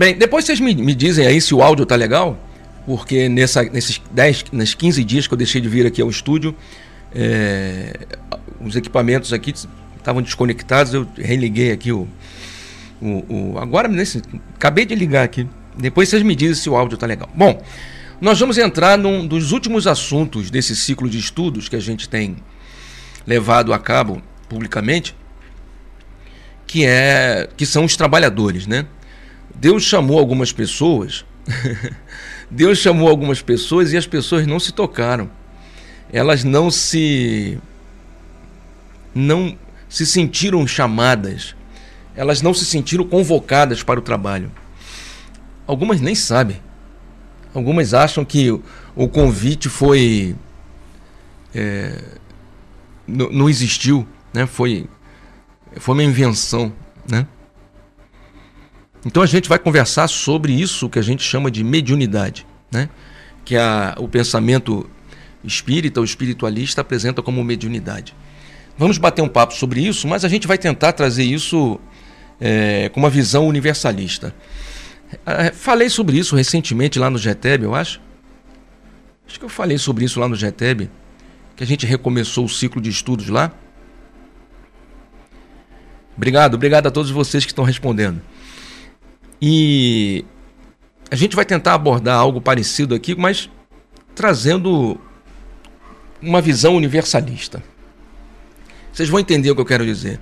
[0.00, 2.42] Bem, depois vocês me, me dizem aí se o áudio tá legal,
[2.86, 6.56] porque nessa, nesses 10, nas 15 dias que eu deixei de vir aqui ao estúdio,
[7.14, 8.06] é,
[8.62, 9.52] os equipamentos aqui
[9.98, 12.08] estavam desconectados, eu religuei aqui o,
[12.98, 14.22] o, o, agora nesse
[14.54, 15.46] acabei de ligar aqui.
[15.76, 17.28] Depois vocês me dizem se o áudio tá legal.
[17.34, 17.62] Bom,
[18.22, 22.36] nós vamos entrar num dos últimos assuntos desse ciclo de estudos que a gente tem
[23.26, 25.14] levado a cabo publicamente,
[26.66, 28.86] que é que são os trabalhadores, né?
[29.60, 31.24] Deus chamou algumas pessoas,
[32.50, 35.30] Deus chamou algumas pessoas e as pessoas não se tocaram.
[36.10, 37.58] Elas não se
[39.14, 39.56] não
[39.86, 41.54] se sentiram chamadas.
[42.16, 44.50] Elas não se sentiram convocadas para o trabalho.
[45.66, 46.60] Algumas nem sabem.
[47.52, 48.50] Algumas acham que
[48.96, 50.34] o convite foi
[51.54, 52.02] é,
[53.06, 54.46] não existiu, né?
[54.46, 54.88] Foi
[55.76, 56.72] foi uma invenção,
[57.08, 57.26] né?
[59.04, 62.88] Então a gente vai conversar sobre isso que a gente chama de mediunidade, né?
[63.44, 64.88] Que a, o pensamento
[65.42, 68.14] espírita, o espiritualista apresenta como mediunidade.
[68.76, 71.80] Vamos bater um papo sobre isso, mas a gente vai tentar trazer isso
[72.40, 74.34] é, com uma visão universalista.
[75.26, 78.00] É, falei sobre isso recentemente lá no GTEB, eu acho.
[79.26, 80.90] Acho que eu falei sobre isso lá no GTEB,
[81.56, 83.52] que a gente recomeçou o ciclo de estudos lá.
[86.16, 88.20] Obrigado, obrigado a todos vocês que estão respondendo.
[89.40, 90.24] E
[91.10, 93.50] a gente vai tentar abordar algo parecido aqui, mas
[94.14, 95.00] trazendo
[96.20, 97.62] uma visão universalista.
[98.92, 100.20] Vocês vão entender o que eu quero dizer.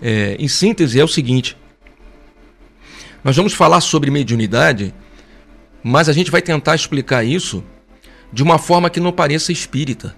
[0.00, 1.56] É, em síntese, é o seguinte:
[3.24, 4.94] nós vamos falar sobre mediunidade,
[5.82, 7.64] mas a gente vai tentar explicar isso
[8.32, 10.14] de uma forma que não pareça espírita.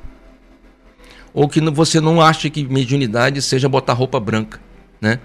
[1.32, 4.60] Ou que você não ache que mediunidade seja botar roupa branca,
[5.00, 5.20] né?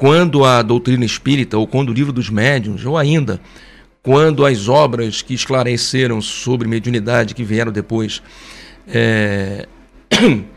[0.00, 3.38] Quando a doutrina espírita, ou quando o livro dos médiuns, ou ainda
[4.02, 8.22] quando as obras que esclareceram sobre mediunidade que vieram depois,
[8.88, 9.68] é...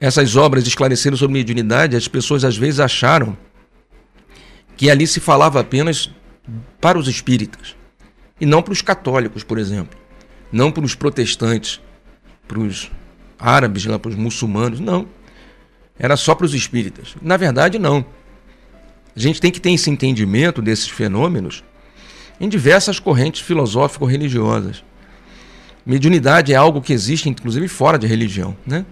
[0.00, 3.36] essas obras esclareceram sobre mediunidade, as pessoas às vezes acharam
[4.74, 6.10] que ali se falava apenas
[6.80, 7.76] para os espíritas
[8.40, 9.98] e não para os católicos, por exemplo,
[10.50, 11.78] não para os protestantes,
[12.48, 12.90] para os
[13.38, 15.06] árabes, para os muçulmanos, não.
[15.98, 17.14] Era só para os espíritas.
[17.20, 18.02] Na verdade, não.
[19.14, 21.64] A gente tem que ter esse entendimento desses fenômenos
[22.40, 24.84] em diversas correntes filosófico-religiosas.
[25.84, 28.56] Mediunidade é algo que existe, inclusive, fora de religião.
[28.66, 28.84] Né?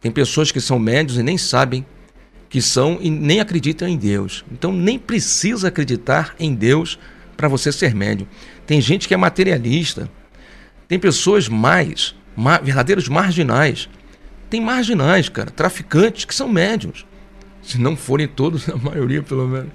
[0.00, 1.86] Tem pessoas que são médios e nem sabem
[2.48, 4.44] que são e nem acreditam em Deus.
[4.50, 6.98] Então, nem precisa acreditar em Deus
[7.36, 8.26] para você ser médium.
[8.66, 10.10] Tem gente que é materialista.
[10.88, 13.88] Tem pessoas mais, ma verdadeiros marginais.
[14.48, 17.06] Tem marginais, cara, traficantes que são médiums
[17.72, 19.72] se não forem todos, a maioria pelo menos.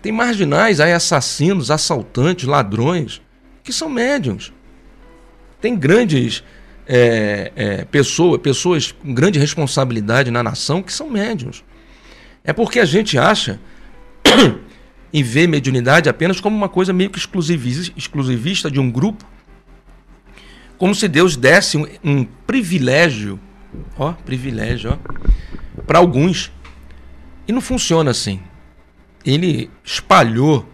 [0.00, 3.22] Tem marginais aí, assassinos, assaltantes, ladrões,
[3.62, 4.52] que são médiums.
[5.60, 6.42] Tem grandes
[6.86, 11.64] é, é, pessoa, pessoas com grande responsabilidade na nação que são médiums.
[12.42, 13.60] É porque a gente acha
[15.12, 19.24] e vê mediunidade apenas como uma coisa meio que exclusivista de um grupo,
[20.76, 23.38] como se Deus desse um, um privilégio,
[23.96, 26.50] ó, privilégio, ó, para alguns
[27.46, 28.40] e não funciona assim.
[29.24, 30.68] Ele espalhou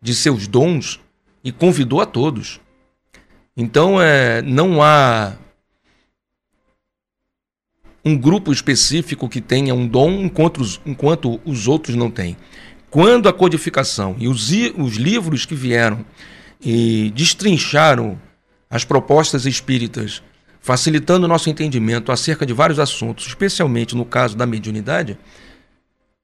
[0.00, 1.00] de seus dons
[1.42, 2.60] e convidou a todos.
[3.56, 5.34] Então é, não há
[8.04, 12.36] um grupo específico que tenha um dom enquanto os, enquanto os outros não têm.
[12.88, 16.04] Quando a codificação e os, os livros que vieram
[16.60, 18.20] e destrincharam
[18.70, 20.22] as propostas espíritas,
[20.60, 25.18] facilitando o nosso entendimento acerca de vários assuntos, especialmente no caso da mediunidade,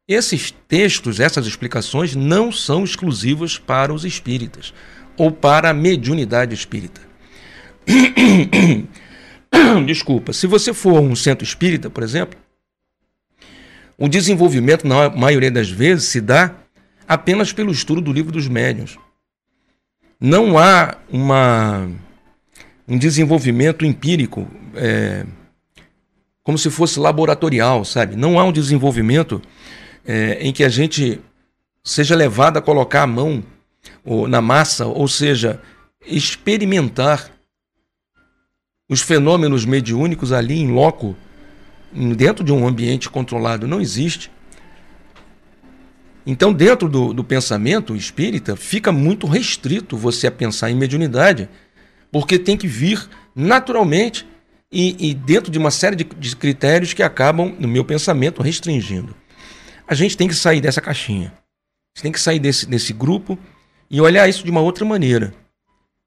[0.08, 4.72] esses textos, essas explicações não são exclusivas para os espíritas
[5.16, 7.00] ou para a mediunidade espírita.
[9.86, 12.38] Desculpa, se você for um centro espírita, por exemplo,
[13.98, 16.54] o desenvolvimento, na maioria das vezes, se dá
[17.06, 18.98] apenas pelo estudo do livro dos médiuns.
[20.18, 21.88] Não há uma,
[22.88, 25.26] um desenvolvimento empírico, é,
[26.42, 28.16] como se fosse laboratorial, sabe?
[28.16, 29.42] Não há um desenvolvimento
[30.04, 31.20] é, em que a gente
[31.82, 33.42] seja levado a colocar a mão
[34.04, 35.60] ou, na massa, ou seja,
[36.06, 37.30] experimentar
[38.88, 41.16] os fenômenos mediúnicos ali em loco,
[42.16, 44.30] dentro de um ambiente controlado, não existe.
[46.24, 51.48] Então, dentro do, do pensamento espírita, fica muito restrito você a pensar em mediunidade,
[52.10, 54.26] porque tem que vir naturalmente
[54.70, 59.14] e, e dentro de uma série de, de critérios que acabam, no meu pensamento, restringindo
[59.86, 61.32] a gente tem que sair dessa caixinha.
[61.94, 63.38] Você tem que sair desse, desse grupo
[63.90, 65.34] e olhar isso de uma outra maneira.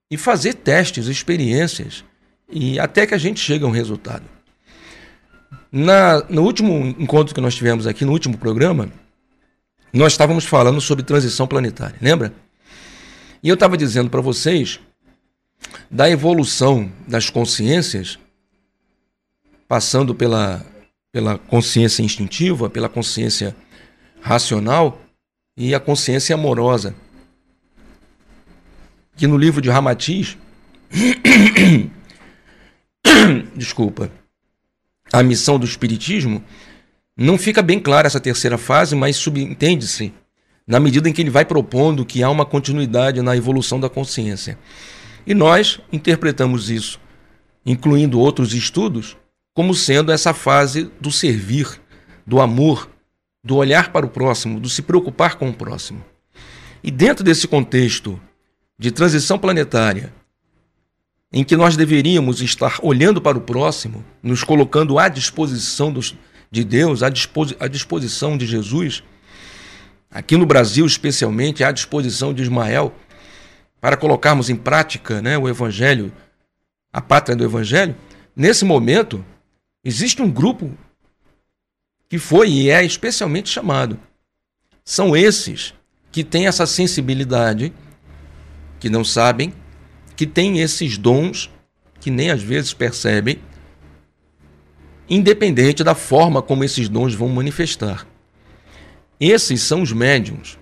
[0.09, 2.03] E fazer testes, experiências,
[2.49, 4.23] e até que a gente chegue a um resultado.
[5.71, 8.89] Na, no último encontro que nós tivemos aqui, no último programa,
[9.91, 12.33] nós estávamos falando sobre transição planetária, lembra?
[13.41, 14.79] E eu estava dizendo para vocês
[15.89, 18.19] da evolução das consciências,
[19.67, 20.65] passando pela,
[21.11, 23.55] pela consciência instintiva, pela consciência
[24.25, 24.99] racional
[25.55, 26.95] e a consciência amorosa.
[29.15, 30.35] Que no livro de Ramatiz,
[33.55, 34.11] desculpa,
[35.13, 36.43] a missão do Espiritismo,
[37.15, 40.11] não fica bem clara essa terceira fase, mas subentende-se
[40.65, 44.57] na medida em que ele vai propondo que há uma continuidade na evolução da consciência.
[45.27, 46.99] E nós interpretamos isso,
[47.63, 49.15] incluindo outros estudos,
[49.53, 51.79] como sendo essa fase do servir,
[52.25, 52.89] do amor,
[53.45, 56.03] do olhar para o próximo, do se preocupar com o próximo.
[56.83, 58.19] E dentro desse contexto
[58.77, 60.11] de transição planetária,
[61.31, 66.15] em que nós deveríamos estar olhando para o próximo, nos colocando à disposição dos,
[66.49, 69.03] de Deus, à, disposi à disposição de Jesus,
[70.09, 72.95] aqui no Brasil especialmente, à disposição de Ismael,
[73.79, 76.11] para colocarmos em prática né, o Evangelho,
[76.91, 77.95] a pátria do Evangelho,
[78.35, 79.23] nesse momento,
[79.83, 80.75] existe um grupo
[82.09, 83.99] que foi e é especialmente chamado.
[84.83, 85.73] São esses
[86.11, 87.73] que têm essa sensibilidade,
[88.79, 89.53] que não sabem,
[90.15, 91.49] que têm esses dons,
[91.99, 93.39] que nem às vezes percebem,
[95.09, 98.07] independente da forma como esses dons vão manifestar.
[99.19, 100.57] Esses são os médiums.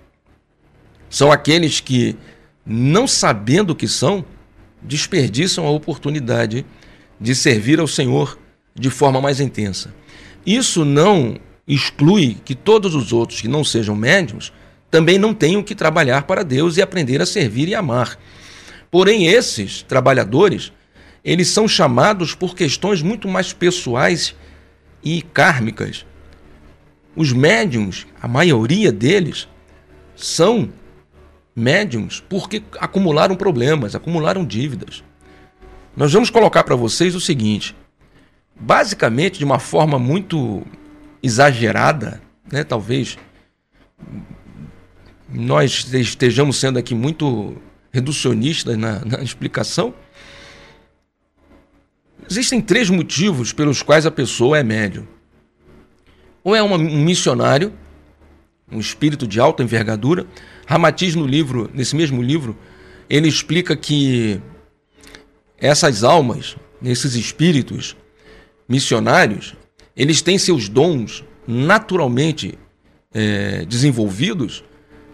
[1.08, 2.16] São aqueles que
[2.64, 4.24] não sabendo o que são,
[4.82, 6.64] desperdiçam a oportunidade
[7.20, 8.38] de servir ao Senhor
[8.74, 9.94] de forma mais intensa.
[10.46, 11.36] Isso não
[11.66, 14.52] exclui que todos os outros que não sejam médiums
[14.90, 18.18] também não tenham que trabalhar para Deus e aprender a servir e amar.
[18.90, 20.72] Porém, esses trabalhadores,
[21.24, 24.34] eles são chamados por questões muito mais pessoais
[25.02, 26.06] e kármicas.
[27.16, 29.48] Os médiums, a maioria deles,
[30.14, 30.68] são
[31.56, 35.02] médiums porque acumularam problemas, acumularam dívidas.
[35.96, 37.74] Nós vamos colocar para vocês o seguinte:
[38.54, 40.62] basicamente, de uma forma muito
[41.22, 42.20] exagerada,
[42.50, 43.18] né, talvez
[45.28, 47.56] nós estejamos sendo aqui muito
[47.92, 49.94] reducionistas na, na explicação.
[52.30, 55.06] Existem três motivos pelos quais a pessoa é médium.
[56.42, 57.72] Ou é uma, um missionário,
[58.70, 60.26] um espírito de alta envergadura,
[60.66, 62.56] Ramatiz, no livro, nesse mesmo livro,
[63.08, 64.40] ele explica que
[65.58, 67.96] essas almas, esses espíritos
[68.68, 69.54] missionários,
[69.96, 72.58] eles têm seus dons naturalmente
[73.12, 74.64] é, desenvolvidos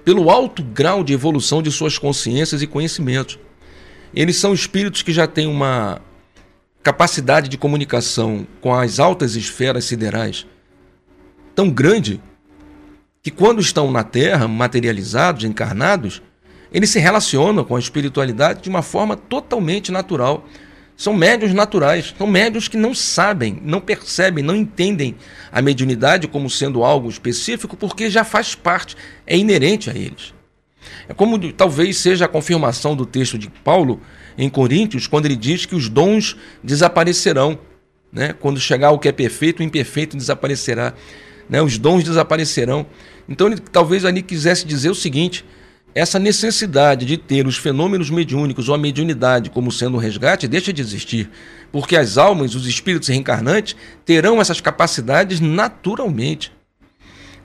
[0.04, 3.38] pelo alto grau de evolução de suas consciências e conhecimentos.
[4.14, 6.00] Eles são espíritos que já têm uma
[6.82, 10.46] capacidade de comunicação com as altas esferas siderais
[11.54, 12.20] tão grande
[13.22, 16.22] que quando estão na Terra, materializados, encarnados,
[16.72, 20.46] eles se relacionam com a espiritualidade de uma forma totalmente natural.
[21.00, 25.16] São médios naturais, são médios que não sabem, não percebem, não entendem
[25.50, 28.94] a mediunidade como sendo algo específico, porque já faz parte,
[29.26, 30.34] é inerente a eles.
[31.08, 34.02] É como talvez seja a confirmação do texto de Paulo
[34.36, 37.58] em Coríntios, quando ele diz que os dons desaparecerão.
[38.12, 38.34] Né?
[38.34, 40.92] Quando chegar o que é perfeito, o imperfeito desaparecerá.
[41.48, 41.62] Né?
[41.62, 42.84] Os dons desaparecerão.
[43.26, 45.46] Então ele talvez ali quisesse dizer o seguinte:
[45.94, 50.72] essa necessidade de ter os fenômenos mediúnicos ou a mediunidade como sendo um resgate deixa
[50.72, 51.28] de existir,
[51.72, 56.52] porque as almas, os espíritos reencarnantes, terão essas capacidades naturalmente.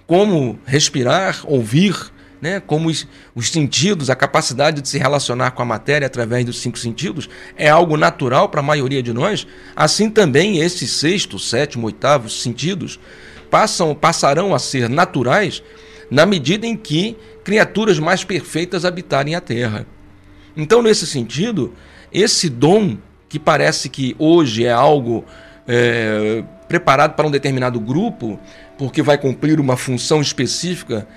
[0.05, 1.95] Como respirar, ouvir,
[2.39, 2.59] né?
[2.59, 6.77] como os, os sentidos, a capacidade de se relacionar com a matéria através dos cinco
[6.77, 12.29] sentidos, é algo natural para a maioria de nós, assim também esses sexto, sétimo, oitavo
[12.29, 12.99] sentidos
[13.49, 15.63] passam, passarão a ser naturais
[16.09, 19.85] na medida em que criaturas mais perfeitas habitarem a Terra.
[20.57, 21.73] Então, nesse sentido,
[22.11, 22.97] esse dom
[23.29, 25.23] que parece que hoje é algo
[25.67, 28.39] é, preparado para um determinado grupo,
[28.79, 31.07] porque vai cumprir uma função específica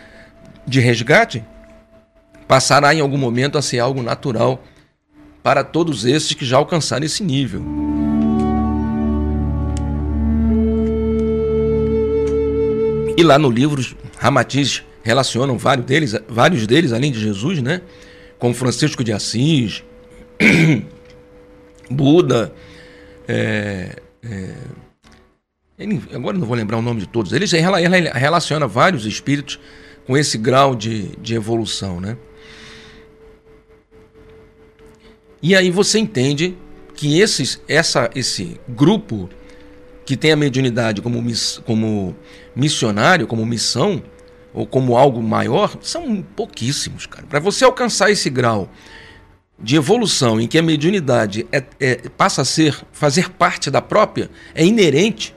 [0.66, 1.42] de resgate,
[2.46, 4.62] passará em algum momento a ser algo natural
[5.42, 7.64] para todos esses que já alcançaram esse nível.
[13.16, 13.82] E lá no livro,
[14.18, 17.80] Ramatiz relacionam vários deles, vários deles, além de Jesus, né?
[18.38, 19.82] Como Francisco de Assis,
[21.90, 22.52] Buda,
[23.26, 24.54] é, é,
[25.78, 27.62] ele, agora não vou lembrar o nome de todos eles, ele
[28.12, 29.58] relaciona vários espíritos
[30.06, 32.16] com esse grau de, de evolução, né?
[35.40, 36.56] E aí você entende
[36.94, 39.30] que esses, essa, esse grupo
[40.04, 42.14] que tem a mediunidade como, miss, como
[42.54, 44.02] missionário, como missão,
[44.52, 47.26] ou como algo maior, são pouquíssimos, cara.
[47.26, 48.68] Para você alcançar esse grau
[49.58, 54.30] de evolução em que a mediunidade é, é, passa a ser, fazer parte da própria,
[54.54, 55.34] é inerente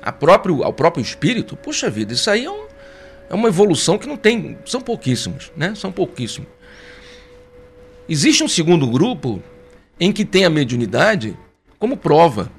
[0.00, 2.66] a próprio, ao próprio espírito, puxa vida, isso aí é, um,
[3.30, 5.74] é uma evolução que não tem, são pouquíssimos, né?
[5.74, 6.48] São pouquíssimos.
[8.08, 9.42] Existe um segundo grupo
[9.98, 11.36] em que tem a mediunidade
[11.78, 12.50] como prova.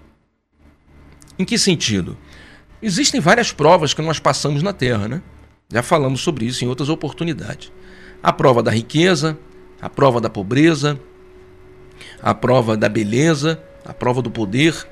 [1.38, 2.18] Em que sentido?
[2.86, 5.20] Existem várias provas que nós passamos na Terra, né?
[5.74, 7.72] Já falamos sobre isso em outras oportunidades.
[8.22, 9.36] A prova da riqueza,
[9.82, 11.00] a prova da pobreza,
[12.22, 14.88] a prova da beleza, a prova do poder,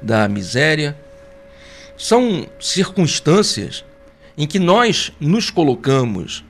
[0.00, 0.96] da miséria.
[1.98, 3.84] São circunstâncias
[4.38, 6.44] em que nós nos colocamos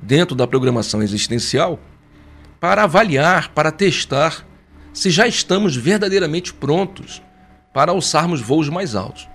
[0.00, 1.78] dentro da programação existencial
[2.58, 4.46] para avaliar, para testar
[4.94, 7.20] se já estamos verdadeiramente prontos
[7.74, 9.28] para alçarmos voos mais altos.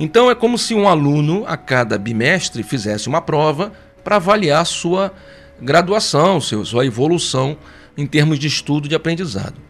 [0.00, 3.70] Então é como se um aluno a cada bimestre fizesse uma prova
[4.02, 5.12] para avaliar sua
[5.60, 7.54] graduação, sua evolução
[7.98, 9.60] em termos de estudo de aprendizado.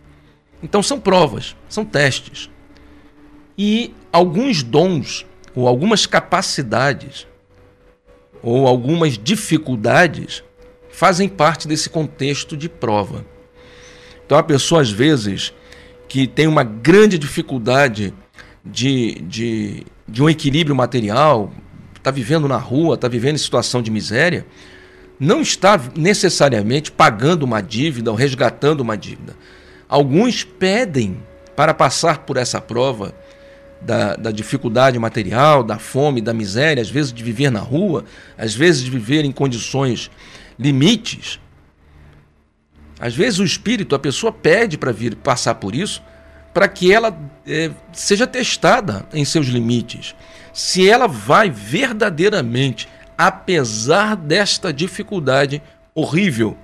[0.62, 2.48] Então são provas, são testes.
[3.58, 7.26] E alguns dons ou algumas capacidades
[8.40, 10.44] ou algumas dificuldades
[10.90, 13.26] fazem parte desse contexto de prova.
[14.24, 15.52] Então a pessoa, às vezes,
[16.06, 18.14] que tem uma grande dificuldade
[18.64, 21.52] de, de, de um equilíbrio material,
[21.96, 24.44] está vivendo na rua, está vivendo em situação de miséria,
[25.18, 29.36] não está necessariamente pagando uma dívida ou resgatando uma dívida.
[29.88, 31.22] Alguns pedem
[31.54, 33.14] para passar por essa prova
[33.80, 38.04] da, da, dificuldade material, da fome, da miséria, às vezes de viver na rua,
[38.36, 40.10] às vezes de viver em condições
[40.58, 41.38] limites.
[42.98, 46.02] Às vezes o espírito, a pessoa pede para vir passar por isso,
[46.52, 47.16] para que ela
[47.46, 50.14] é, seja testada em seus limites.
[50.52, 55.62] Se ela vai verdadeiramente, apesar desta dificuldade
[55.94, 56.56] horrível,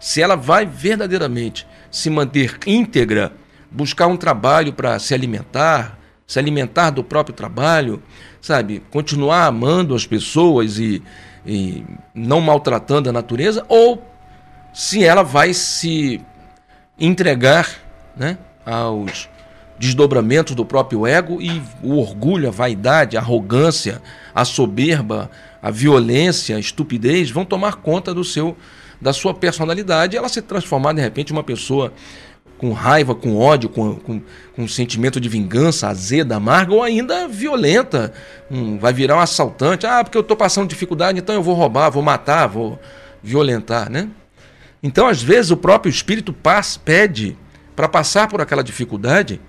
[0.00, 3.32] se ela vai verdadeiramente se manter íntegra,
[3.70, 8.02] buscar um trabalho para se alimentar, se alimentar do próprio trabalho,
[8.40, 11.02] sabe, continuar amando as pessoas e
[11.48, 11.82] e
[12.14, 14.06] não maltratando a natureza, ou
[14.74, 16.20] se ela vai se
[17.00, 17.66] entregar
[18.14, 18.36] né,
[18.68, 19.28] aos
[19.78, 24.02] desdobramentos do próprio ego e o orgulho, a vaidade, a arrogância,
[24.34, 25.30] a soberba,
[25.62, 28.56] a violência, a estupidez vão tomar conta do seu
[29.00, 31.92] da sua personalidade e ela se transformar de repente em uma pessoa
[32.58, 37.28] com raiva, com ódio, com, com, com um sentimento de vingança azeda, amarga ou ainda
[37.28, 38.12] violenta.
[38.50, 39.86] Hum, vai virar um assaltante.
[39.86, 42.76] Ah, porque eu estou passando dificuldade, então eu vou roubar, vou matar, vou
[43.22, 44.08] violentar, né?
[44.82, 47.36] Então, às vezes, o próprio espírito passa, pede
[47.78, 49.40] para passar por aquela dificuldade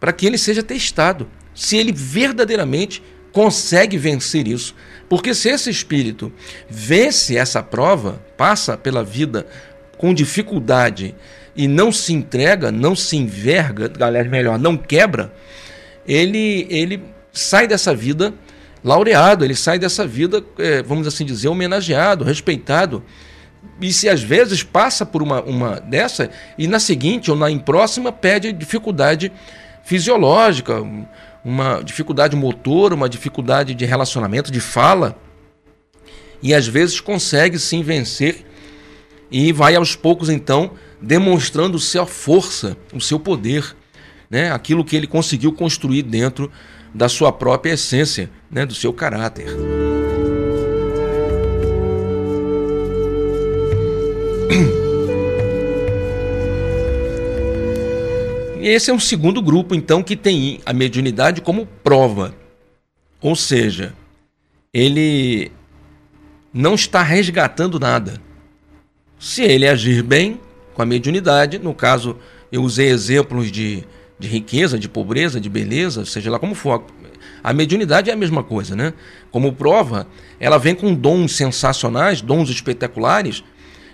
[0.00, 1.28] para que ele seja testado.
[1.54, 4.74] Se ele verdadeiramente consegue vencer isso.
[5.06, 6.32] Porque se esse espírito
[6.66, 9.46] vence essa prova, passa pela vida
[9.98, 11.14] com dificuldade
[11.54, 15.30] e não se entrega, não se enverga, galera, melhor, não quebra,
[16.06, 17.02] ele, ele
[17.34, 18.32] sai dessa vida
[18.82, 23.04] laureado, ele sai dessa vida, é, vamos assim dizer, homenageado, respeitado.
[23.80, 28.10] E se às vezes passa por uma, uma dessa, e na seguinte ou na próxima
[28.10, 29.32] pede dificuldade
[29.84, 30.82] fisiológica,
[31.44, 35.16] uma dificuldade motor, uma dificuldade de relacionamento, de fala,
[36.42, 38.44] e às vezes consegue sim vencer
[39.30, 43.76] e vai aos poucos então demonstrando sua força, o seu poder,
[44.30, 44.50] né?
[44.50, 46.50] aquilo que ele conseguiu construir dentro
[46.94, 48.66] da sua própria essência, né?
[48.66, 49.48] do seu caráter.
[58.60, 62.34] E esse é um segundo grupo, então, que tem a mediunidade como prova.
[63.20, 63.94] Ou seja,
[64.74, 65.50] ele
[66.52, 68.20] não está resgatando nada.
[69.18, 70.40] Se ele agir bem,
[70.78, 71.58] com a mediunidade.
[71.58, 72.16] No caso,
[72.52, 73.82] eu usei exemplos de,
[74.16, 76.84] de riqueza, de pobreza, de beleza, seja lá como for.
[77.42, 78.94] A mediunidade é a mesma coisa, né?
[79.32, 80.06] Como prova,
[80.38, 83.42] ela vem com dons sensacionais, dons espetaculares,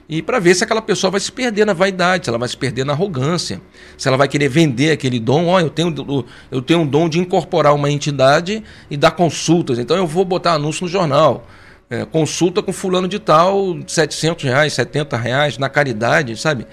[0.08, 2.56] e para ver se aquela pessoa vai se perder na vaidade, se ela vai se
[2.56, 3.60] perder na arrogância,
[3.96, 5.46] se ela vai querer vender aquele dom.
[5.46, 9.78] Ó, oh, eu tenho, eu tenho um dom de incorporar uma entidade e dar consultas,
[9.78, 11.46] então eu vou botar anúncio no jornal
[11.90, 16.66] é, consulta com fulano de tal, 700 reais, 70 reais, na caridade, sabe?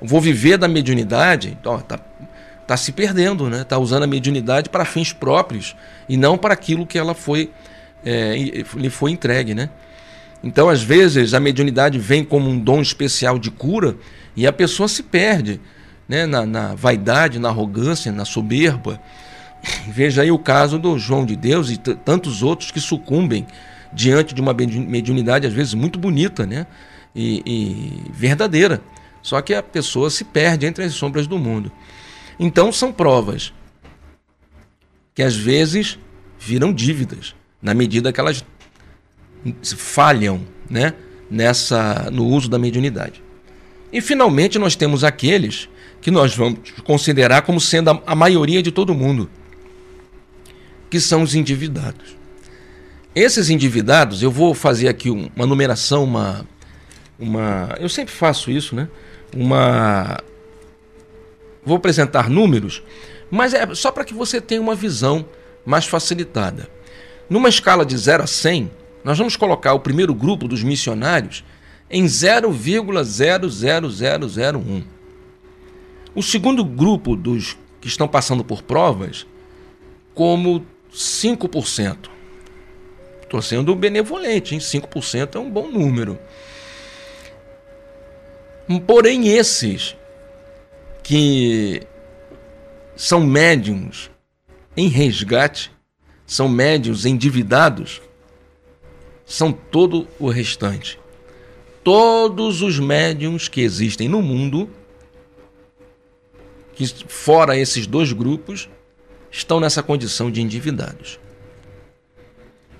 [0.00, 1.98] Vou viver da mediunidade, então, tá,
[2.66, 3.64] tá se perdendo, né?
[3.64, 5.74] Tá usando a mediunidade para fins próprios
[6.08, 7.50] e não para aquilo que ela foi
[8.04, 8.36] é,
[8.76, 9.70] lhe foi entregue, né?
[10.42, 13.96] Então, às vezes, a mediunidade vem como um dom especial de cura
[14.36, 15.60] e a pessoa se perde
[16.08, 16.26] né?
[16.26, 19.00] na, na vaidade, na arrogância, na soberba.
[19.88, 23.46] Veja aí o caso do João de Deus e tantos outros que sucumbem
[23.92, 26.66] diante de uma mediunidade, às vezes, muito bonita né?
[27.14, 28.80] e, e verdadeira.
[29.22, 31.72] Só que a pessoa se perde entre as sombras do mundo.
[32.38, 33.52] Então, são provas
[35.14, 35.98] que às vezes
[36.38, 38.44] viram dívidas, na medida que elas
[39.76, 40.94] falham né,
[41.30, 43.22] nessa no uso da mediunidade.
[43.92, 45.68] E finalmente nós temos aqueles
[46.00, 49.30] que nós vamos considerar como sendo a, a maioria de todo mundo,
[50.90, 52.16] que são os endividados.
[53.14, 56.46] Esses endividados, eu vou fazer aqui uma numeração, uma,
[57.18, 58.88] uma, eu sempre faço isso, né?
[59.34, 60.18] Uma,
[61.64, 62.82] vou apresentar números,
[63.30, 65.26] mas é só para que você tenha uma visão
[65.64, 66.68] mais facilitada.
[67.28, 68.70] Numa escala de 0 a 100,
[69.04, 71.44] nós vamos colocar o primeiro grupo dos missionários
[71.90, 74.84] em 0,00001.
[76.14, 79.26] O segundo grupo dos que estão passando por provas
[80.14, 82.10] como 5%.
[83.22, 84.60] Estou sendo benevolente, hein?
[84.60, 86.18] 5% é um bom número.
[88.86, 89.96] Porém, esses
[91.02, 91.82] que
[92.96, 94.10] são médiums
[94.76, 95.70] em resgate,
[96.26, 98.02] são médiums endividados,
[99.28, 100.98] são todo o restante.
[101.84, 104.70] Todos os médiums que existem no mundo,
[106.74, 108.70] que fora esses dois grupos,
[109.30, 111.20] estão nessa condição de endividados.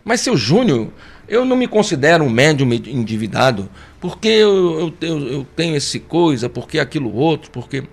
[0.02, 0.88] Mas, seu Júnior,
[1.28, 3.68] eu não me considero um médium endividado,
[4.00, 7.84] porque eu, eu, eu, tenho esse coisa, porque aquilo outro, porque.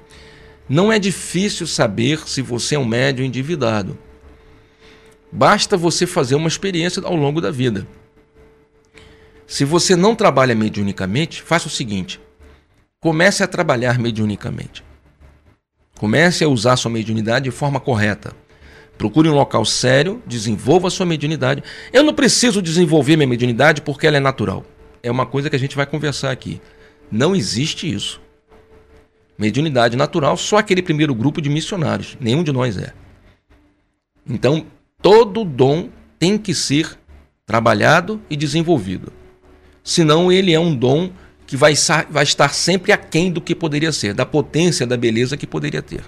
[0.68, 3.96] Não é difícil saber se você é um médium endividado.
[5.32, 7.86] Basta você fazer uma experiência ao longo da vida.
[9.48, 12.20] Se você não trabalha mediunicamente, faça o seguinte:
[13.00, 14.84] comece a trabalhar mediunicamente.
[15.98, 18.34] Comece a usar sua mediunidade de forma correta.
[18.98, 21.64] Procure um local sério, desenvolva sua mediunidade.
[21.94, 24.66] Eu não preciso desenvolver minha mediunidade porque ela é natural.
[25.04, 26.62] É uma coisa que a gente vai conversar aqui.
[27.12, 28.22] Não existe isso.
[29.38, 32.18] Mediunidade natural, só aquele primeiro grupo de missionários.
[32.20, 32.94] Nenhum de nós é.
[34.28, 34.66] Então,
[35.02, 36.98] todo dom tem que ser
[37.46, 39.12] trabalhado e desenvolvido
[39.86, 41.12] senão ele é um dom
[41.46, 41.76] que vai,
[42.10, 46.04] vai estar sempre aquém do que poderia ser, da potência, da beleza que poderia ter.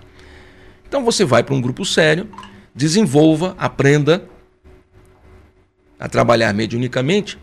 [0.87, 2.27] Então você vai para um grupo sério,
[2.73, 4.27] desenvolva, aprenda
[5.99, 7.37] a trabalhar mediunicamente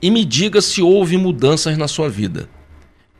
[0.00, 2.48] e me diga se houve mudanças na sua vida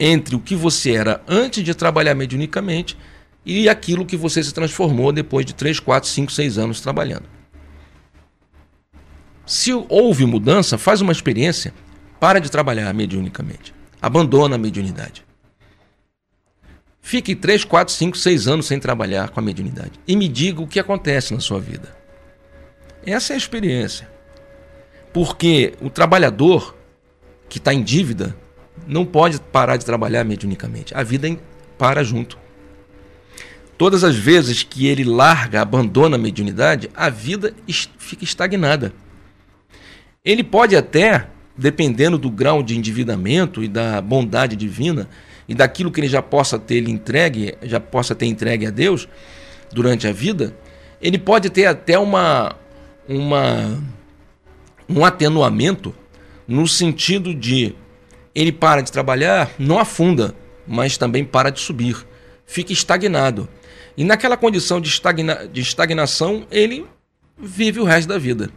[0.00, 2.96] entre o que você era antes de trabalhar mediunicamente
[3.44, 7.24] e aquilo que você se transformou depois de 3, 4, 5, 6 anos trabalhando.
[9.44, 11.74] Se houve mudança, faz uma experiência
[12.18, 13.74] para de trabalhar mediunicamente.
[14.00, 15.24] Abandona a mediunidade.
[17.00, 19.92] Fique 3, 4, 5, 6 anos sem trabalhar com a mediunidade.
[20.06, 21.96] E me diga o que acontece na sua vida.
[23.04, 24.08] Essa é a experiência.
[25.12, 26.76] Porque o trabalhador
[27.48, 28.36] que está em dívida
[28.86, 30.94] não pode parar de trabalhar mediunicamente.
[30.94, 31.28] A vida
[31.78, 32.38] para junto.
[33.78, 37.54] Todas as vezes que ele larga, abandona a mediunidade, a vida
[37.96, 38.92] fica estagnada.
[40.24, 45.08] Ele pode até dependendo do grau de endividamento e da bondade divina
[45.48, 49.08] e daquilo que ele já possa ter entregue, já possa ter entregue a Deus
[49.72, 50.56] durante a vida,
[51.02, 52.54] ele pode ter até uma,
[53.08, 53.78] uma
[54.88, 55.94] um atenuamento
[56.46, 57.74] no sentido de
[58.34, 60.34] ele para de trabalhar, não afunda,
[60.66, 62.06] mas também para de subir,
[62.46, 63.48] fica estagnado.
[63.96, 66.86] E naquela condição de, estagna, de estagnação, ele
[67.36, 68.48] vive o resto da vida.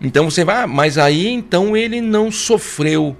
[0.00, 3.16] Então você vai, ah, mas aí então ele não sofreu.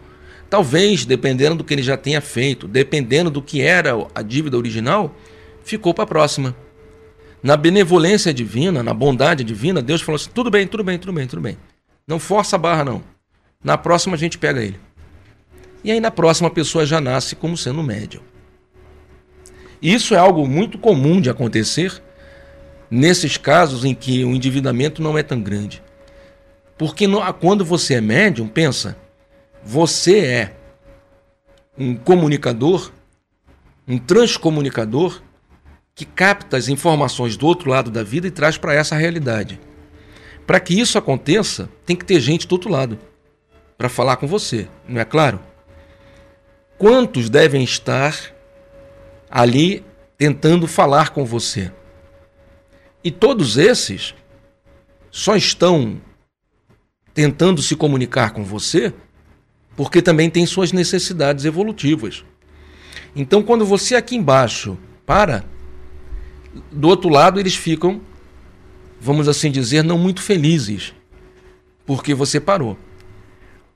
[0.51, 5.15] Talvez, dependendo do que ele já tenha feito, dependendo do que era a dívida original,
[5.65, 6.55] ficou para a próxima.
[7.43, 11.27] Na benevolência divina, na bondade divina, Deus falou assim: tudo bem, tudo bem, tudo bem,
[11.27, 11.59] tudo bem.
[12.07, 13.03] Não força a barra, não.
[13.63, 14.79] Na próxima a gente pega ele.
[15.83, 18.23] E aí na próxima a pessoa já nasce como sendo médium.
[19.81, 22.03] Isso é algo muito comum de acontecer
[22.91, 25.83] nesses casos em que o endividamento não é tão grande.
[26.77, 28.97] Porque no, quando você é médium, pensa,
[29.63, 30.57] você é
[31.79, 32.93] um comunicador,
[33.87, 35.23] um transcomunicador
[35.95, 39.61] que capta as informações do outro lado da vida e traz para essa realidade.
[40.47, 42.99] Para que isso aconteça, tem que ter gente do outro lado
[43.79, 45.41] para falar com você, não é claro?
[46.77, 48.35] Quantos devem estar
[49.31, 49.85] ali
[50.19, 51.73] tentando falar com você?
[53.03, 54.15] E todos esses
[55.11, 56.01] só estão
[57.15, 58.93] tentando se comunicar com você
[59.77, 62.25] porque também tem suas necessidades evolutivas.
[63.15, 65.45] Então, quando você aqui embaixo para,
[66.71, 68.01] do outro lado eles ficam,
[69.01, 70.95] vamos assim dizer, não muito felizes,
[71.87, 72.79] porque você parou.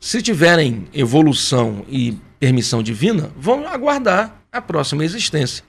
[0.01, 5.65] Se tiverem evolução e permissão divina, vão aguardar a próxima existência.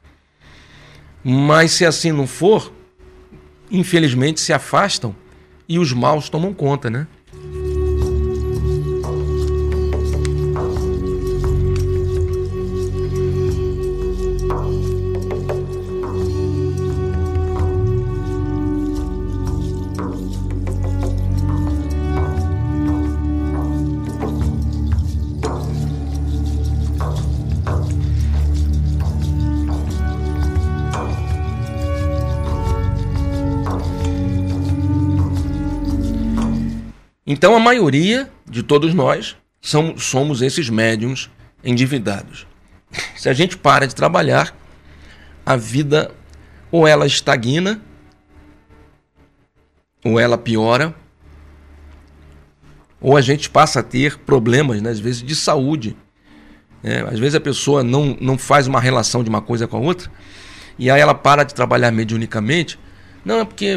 [1.24, 2.72] Mas se assim não for,
[3.72, 5.16] infelizmente se afastam
[5.68, 7.08] e os maus tomam conta, né?
[37.40, 41.30] Então a maioria de todos nós são, somos esses médiums
[41.64, 42.46] endividados.
[43.16, 44.54] Se a gente para de trabalhar,
[45.46, 46.12] a vida
[46.70, 47.80] ou ela estagna,
[50.04, 50.94] ou ela piora,
[53.00, 55.96] ou a gente passa a ter problemas, né, às vezes, de saúde.
[56.84, 59.80] É, às vezes a pessoa não, não faz uma relação de uma coisa com a
[59.80, 60.12] outra,
[60.78, 62.78] e aí ela para de trabalhar mediunicamente.
[63.24, 63.76] Não, é porque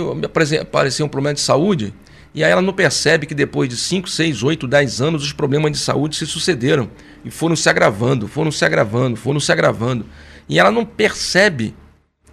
[0.60, 1.94] apareceu um problema de saúde,
[2.34, 5.72] e aí ela não percebe que depois de 5, 6, 8, 10 anos os problemas
[5.72, 6.90] de saúde se sucederam
[7.24, 10.06] e foram se agravando, foram se agravando, foram se agravando.
[10.48, 11.74] E ela não percebe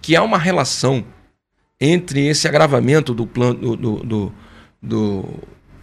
[0.00, 1.04] que há uma relação
[1.78, 4.32] entre esse agravamento do plano do, do,
[4.82, 5.24] do,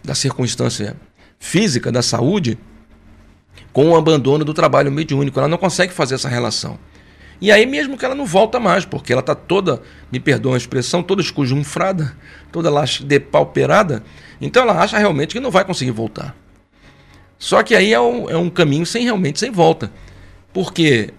[0.02, 0.96] da circunstância
[1.38, 2.58] física da saúde
[3.72, 5.38] com o abandono do trabalho mediúnico.
[5.38, 6.78] Ela não consegue fazer essa relação.
[7.40, 10.58] E aí mesmo que ela não volta mais, porque ela está toda, me perdoa a
[10.58, 12.16] expressão, toda escujunfrada,
[12.50, 14.02] toda lá depauperada,
[14.40, 16.34] então ela acha realmente que não vai conseguir voltar.
[17.38, 19.92] Só que aí é um, é um caminho sem realmente sem volta.
[20.52, 21.10] Porque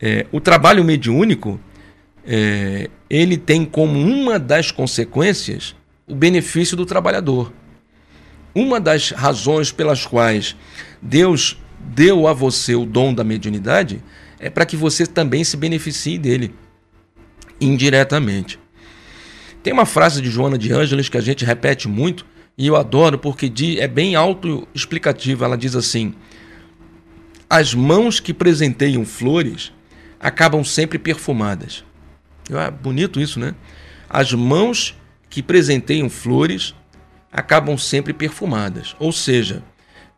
[0.00, 1.58] é, o trabalho mediúnico,
[2.24, 5.74] é, ele tem como uma das consequências
[6.06, 7.52] o benefício do trabalhador.
[8.54, 10.54] Uma das razões pelas quais
[11.02, 14.02] Deus deu a você o dom da mediunidade
[14.44, 16.54] é para que você também se beneficie dele
[17.58, 18.58] indiretamente.
[19.62, 22.26] Tem uma frase de Joana de Ângeles que a gente repete muito
[22.58, 25.46] e eu adoro porque é bem autoexplicativa.
[25.46, 26.14] Ela diz assim:
[27.48, 29.72] As mãos que presenteiam flores
[30.20, 31.82] acabam sempre perfumadas.
[32.50, 33.54] É bonito isso, né?
[34.10, 34.94] As mãos
[35.30, 36.74] que presenteiam flores
[37.32, 38.94] acabam sempre perfumadas.
[38.98, 39.62] Ou seja,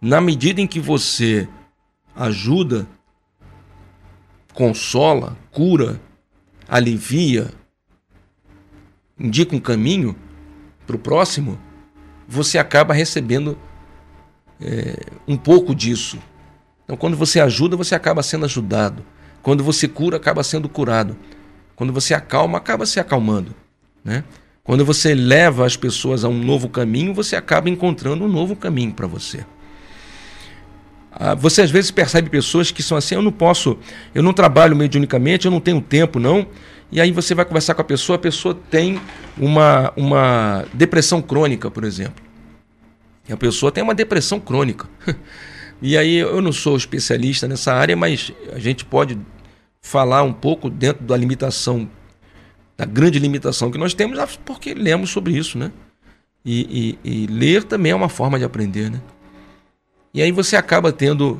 [0.00, 1.48] na medida em que você
[2.12, 2.88] ajuda
[4.56, 6.00] consola, cura,
[6.66, 7.50] alivia,
[9.20, 10.16] indica um caminho
[10.86, 11.58] para o próximo,
[12.26, 13.58] você acaba recebendo
[14.58, 16.18] é, um pouco disso.
[16.84, 19.04] Então, quando você ajuda, você acaba sendo ajudado.
[19.42, 21.18] Quando você cura, acaba sendo curado.
[21.76, 23.54] Quando você acalma, acaba se acalmando.
[24.02, 24.24] Né?
[24.64, 28.94] Quando você leva as pessoas a um novo caminho, você acaba encontrando um novo caminho
[28.94, 29.44] para você.
[31.18, 33.78] Ah, você às vezes percebe pessoas que são assim, eu não posso,
[34.14, 36.46] eu não trabalho mediunicamente, eu não tenho tempo não.
[36.92, 39.00] E aí você vai conversar com a pessoa, a pessoa tem
[39.36, 42.22] uma, uma depressão crônica, por exemplo.
[43.26, 44.88] E a pessoa tem uma depressão crônica.
[45.82, 49.18] E aí eu não sou especialista nessa área, mas a gente pode
[49.82, 51.86] falar um pouco dentro da limitação,
[52.78, 55.70] da grande limitação que nós temos, porque lemos sobre isso, né?
[56.42, 59.02] E, e, e ler também é uma forma de aprender, né?
[60.16, 61.38] E aí você acaba tendo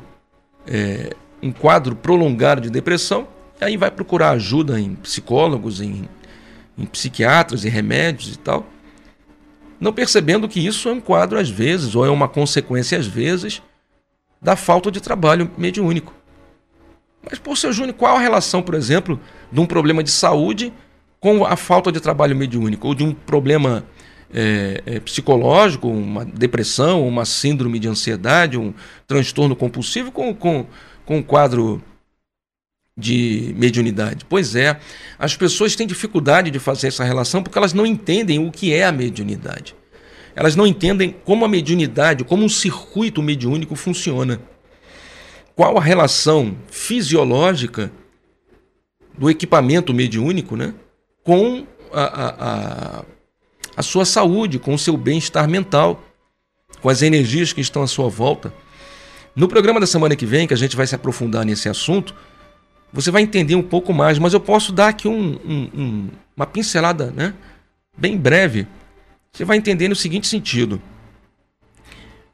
[0.67, 1.09] é,
[1.41, 3.27] um quadro prolongado de depressão,
[3.59, 6.07] e aí vai procurar ajuda em psicólogos, em,
[6.77, 8.67] em psiquiatras, em remédios e tal,
[9.79, 13.63] não percebendo que isso é um quadro às vezes, ou é uma consequência às vezes,
[14.39, 16.13] da falta de trabalho mediúnico.
[17.27, 19.19] Mas, por seu Júnior, qual a relação, por exemplo,
[19.51, 20.71] de um problema de saúde
[21.19, 23.83] com a falta de trabalho mediúnico, ou de um problema
[24.33, 28.73] é, é, psicológico, uma depressão, uma síndrome de ansiedade, um
[29.05, 30.65] transtorno compulsivo com, com,
[31.05, 31.81] com um quadro
[32.97, 34.25] de mediunidade.
[34.25, 34.79] Pois é,
[35.19, 38.85] as pessoas têm dificuldade de fazer essa relação porque elas não entendem o que é
[38.85, 39.75] a mediunidade.
[40.35, 44.39] Elas não entendem como a mediunidade, como um circuito mediúnico funciona.
[45.55, 47.91] Qual a relação fisiológica
[49.17, 50.73] do equipamento mediúnico né,
[51.23, 53.05] com a, a, a
[53.77, 56.03] a sua saúde, com o seu bem-estar mental,
[56.81, 58.51] com as energias que estão à sua volta.
[59.35, 62.15] No programa da semana que vem, que a gente vai se aprofundar nesse assunto,
[62.91, 66.47] você vai entender um pouco mais, mas eu posso dar aqui um, um, um, uma
[66.47, 67.35] pincelada né?
[67.95, 68.65] bem breve
[69.31, 70.81] Você vai entender no seguinte sentido.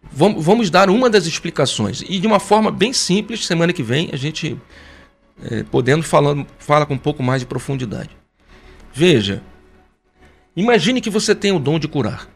[0.10, 2.04] Vamos dar uma das explicações.
[2.08, 4.58] E de uma forma bem simples, semana que vem a gente,
[5.50, 8.12] é, podendo, falando, fala com um pouco mais de profundidade.
[8.94, 9.42] Veja,
[10.56, 12.28] imagine que você tem o dom de curar.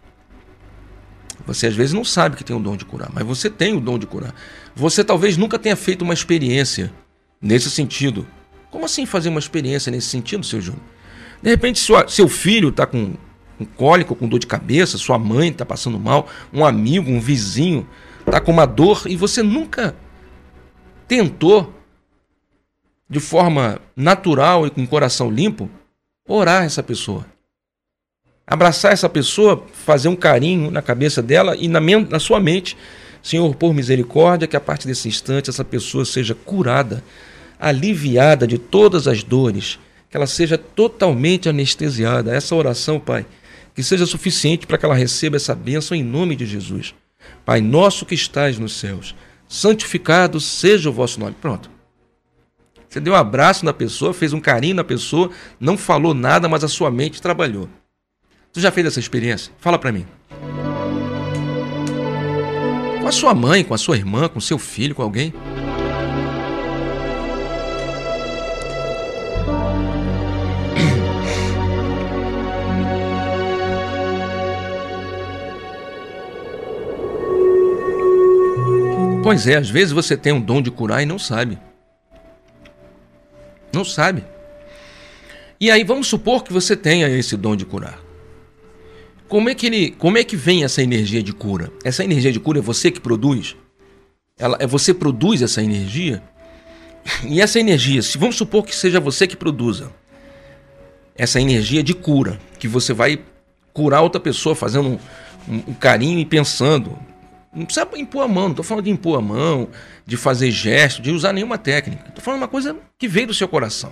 [1.46, 3.80] Você às vezes não sabe que tem o dom de curar, mas você tem o
[3.80, 4.36] dom de curar.
[4.76, 6.92] Você talvez nunca tenha feito uma experiência
[7.42, 8.28] nesse sentido.
[8.70, 10.84] Como assim fazer uma experiência nesse sentido, seu Júnior?
[11.42, 13.14] De repente, sua, seu filho está com
[13.60, 17.88] um cólico, com dor de cabeça, sua mãe está passando mal, um amigo, um vizinho
[18.20, 19.96] está com uma dor e você nunca
[21.08, 21.74] tentou,
[23.10, 25.70] de forma natural e com coração limpo,
[26.28, 27.26] orar essa pessoa.
[28.50, 32.78] Abraçar essa pessoa, fazer um carinho na cabeça dela e na, na sua mente.
[33.22, 37.04] Senhor, por misericórdia, que a partir desse instante essa pessoa seja curada,
[37.60, 39.78] aliviada de todas as dores,
[40.10, 42.34] que ela seja totalmente anestesiada.
[42.34, 43.26] Essa oração, Pai,
[43.76, 46.96] que seja suficiente para que ela receba essa bênção em nome de Jesus.
[47.44, 49.14] Pai nosso que estás nos céus,
[49.46, 51.36] santificado seja o vosso nome.
[51.42, 51.70] Pronto.
[52.88, 56.64] Você deu um abraço na pessoa, fez um carinho na pessoa, não falou nada, mas
[56.64, 57.68] a sua mente trabalhou.
[58.58, 59.54] Tu já fez essa experiência?
[59.60, 60.04] Fala para mim.
[63.00, 65.32] Com a sua mãe, com a sua irmã, com seu filho, com alguém?
[79.22, 81.60] Pois é, às vezes você tem um dom de curar e não sabe.
[83.72, 84.26] Não sabe.
[85.60, 88.07] E aí vamos supor que você tenha esse dom de curar.
[89.28, 91.72] Como é que ele, como é que vem essa energia de cura?
[91.84, 93.56] Essa energia de cura é você que produz?
[94.38, 96.24] Ela é você produz essa energia?
[97.26, 99.92] E essa energia, se vamos supor que seja você que produza
[101.16, 103.20] essa energia de cura, que você vai
[103.74, 105.00] curar outra pessoa fazendo um,
[105.50, 106.98] um, um carinho e pensando,
[107.54, 109.70] não precisa impor a mão, não estou falando de impor a mão,
[110.06, 112.06] de fazer gesto, de usar nenhuma técnica.
[112.08, 113.92] Estou falando uma coisa que veio do seu coração.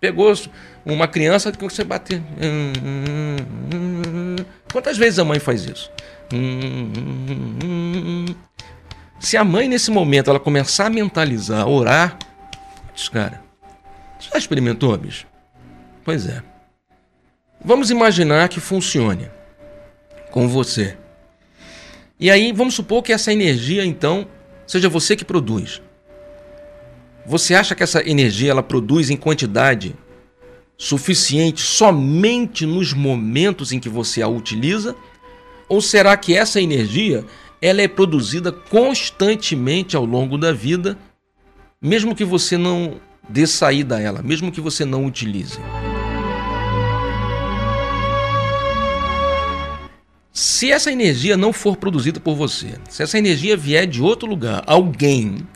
[0.00, 0.32] Pegou
[0.84, 2.22] uma criança que você bater.
[4.72, 5.90] Quantas vezes a mãe faz isso?
[9.20, 12.18] Se a mãe, nesse momento, ela começar a mentalizar, a orar,
[13.12, 13.42] cara,
[14.18, 15.26] você já experimentou, bicho?
[16.04, 16.42] Pois é.
[17.64, 19.30] Vamos imaginar que funcione
[20.30, 20.96] com você.
[22.18, 24.26] E aí vamos supor que essa energia então
[24.66, 25.80] seja você que produz.
[27.24, 29.94] Você acha que essa energia ela produz em quantidade
[30.82, 34.96] suficiente somente nos momentos em que você a utiliza?
[35.68, 37.24] Ou será que essa energia
[37.60, 40.98] ela é produzida constantemente ao longo da vida,
[41.80, 42.96] mesmo que você não
[43.28, 45.60] dê saída a ela, mesmo que você não utilize?
[50.32, 54.64] Se essa energia não for produzida por você, se essa energia vier de outro lugar,
[54.66, 55.46] alguém,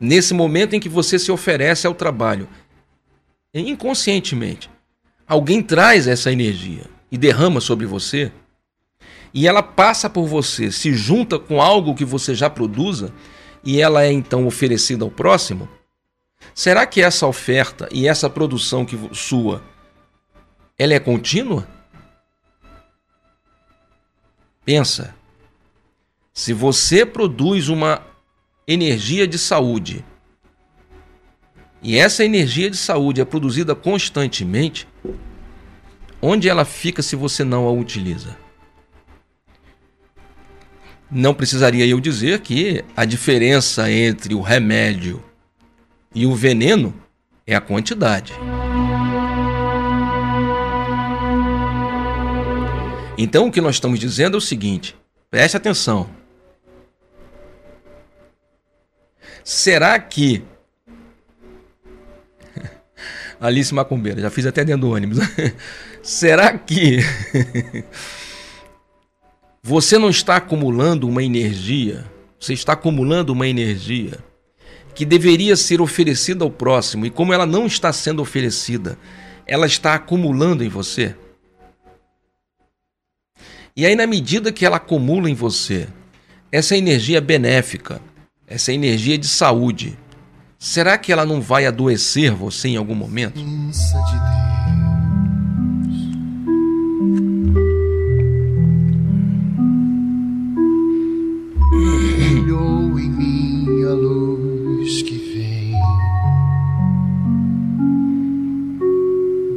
[0.00, 2.48] nesse momento em que você se oferece ao trabalho,
[3.60, 4.70] inconscientemente,
[5.26, 8.32] alguém traz essa energia e derrama sobre você,
[9.34, 13.12] e ela passa por você, se junta com algo que você já produza,
[13.64, 15.68] e ela é então oferecida ao próximo,
[16.54, 19.62] será que essa oferta e essa produção que sua,
[20.78, 21.66] ela é contínua?
[24.64, 25.14] Pensa.
[26.32, 28.02] Se você produz uma
[28.66, 30.04] energia de saúde
[31.82, 34.86] e essa energia de saúde é produzida constantemente,
[36.20, 38.36] onde ela fica se você não a utiliza?
[41.10, 45.22] Não precisaria eu dizer que a diferença entre o remédio
[46.14, 46.94] e o veneno
[47.44, 48.32] é a quantidade.
[53.18, 54.96] Então o que nós estamos dizendo é o seguinte:
[55.28, 56.08] preste atenção.
[59.44, 60.44] Será que.
[63.42, 65.18] Alice Macumbeira, já fiz até dentro do ônibus.
[66.00, 66.98] Será que.
[69.60, 72.04] você não está acumulando uma energia?
[72.38, 74.20] Você está acumulando uma energia
[74.94, 78.96] que deveria ser oferecida ao próximo e, como ela não está sendo oferecida,
[79.44, 81.16] ela está acumulando em você?
[83.74, 85.88] E aí, na medida que ela acumula em você
[86.52, 88.00] essa energia benéfica,
[88.46, 89.98] essa energia de saúde,
[90.62, 93.34] será que ela não vai adoecer você em algum momento?
[93.34, 93.42] de
[102.16, 105.74] Brilhou em mim a luz que vem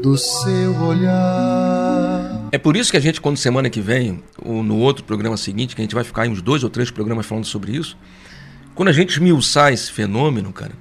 [0.02, 4.78] do seu olhar É por isso que a gente, quando semana que vem, ou no
[4.78, 7.46] outro programa seguinte, que a gente vai ficar em uns dois ou três programas falando
[7.46, 7.96] sobre isso,
[8.74, 10.72] quando a gente esmiuçar esse fenômeno, cara,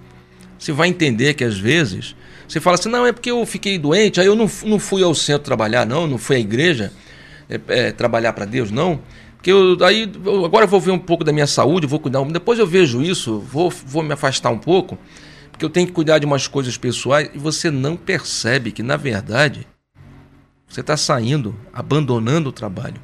[0.64, 2.16] você vai entender que às vezes
[2.48, 5.14] você fala assim, não, é porque eu fiquei doente, aí eu não, não fui ao
[5.14, 6.90] centro trabalhar, não, não fui à igreja
[7.50, 8.98] é, é, trabalhar para Deus, não.
[9.35, 12.24] Porque eu, aí eu, agora eu vou ver um pouco da minha saúde, vou cuidar.
[12.24, 14.96] Depois eu vejo isso, vou, vou me afastar um pouco,
[15.50, 18.96] porque eu tenho que cuidar de umas coisas pessoais e você não percebe que, na
[18.96, 19.66] verdade,
[20.66, 23.00] você está saindo, abandonando o trabalho.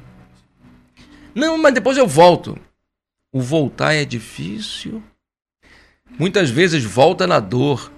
[1.35, 2.57] Não, mas depois eu volto.
[3.31, 5.01] O voltar é difícil.
[6.17, 7.91] Muitas vezes volta na dor.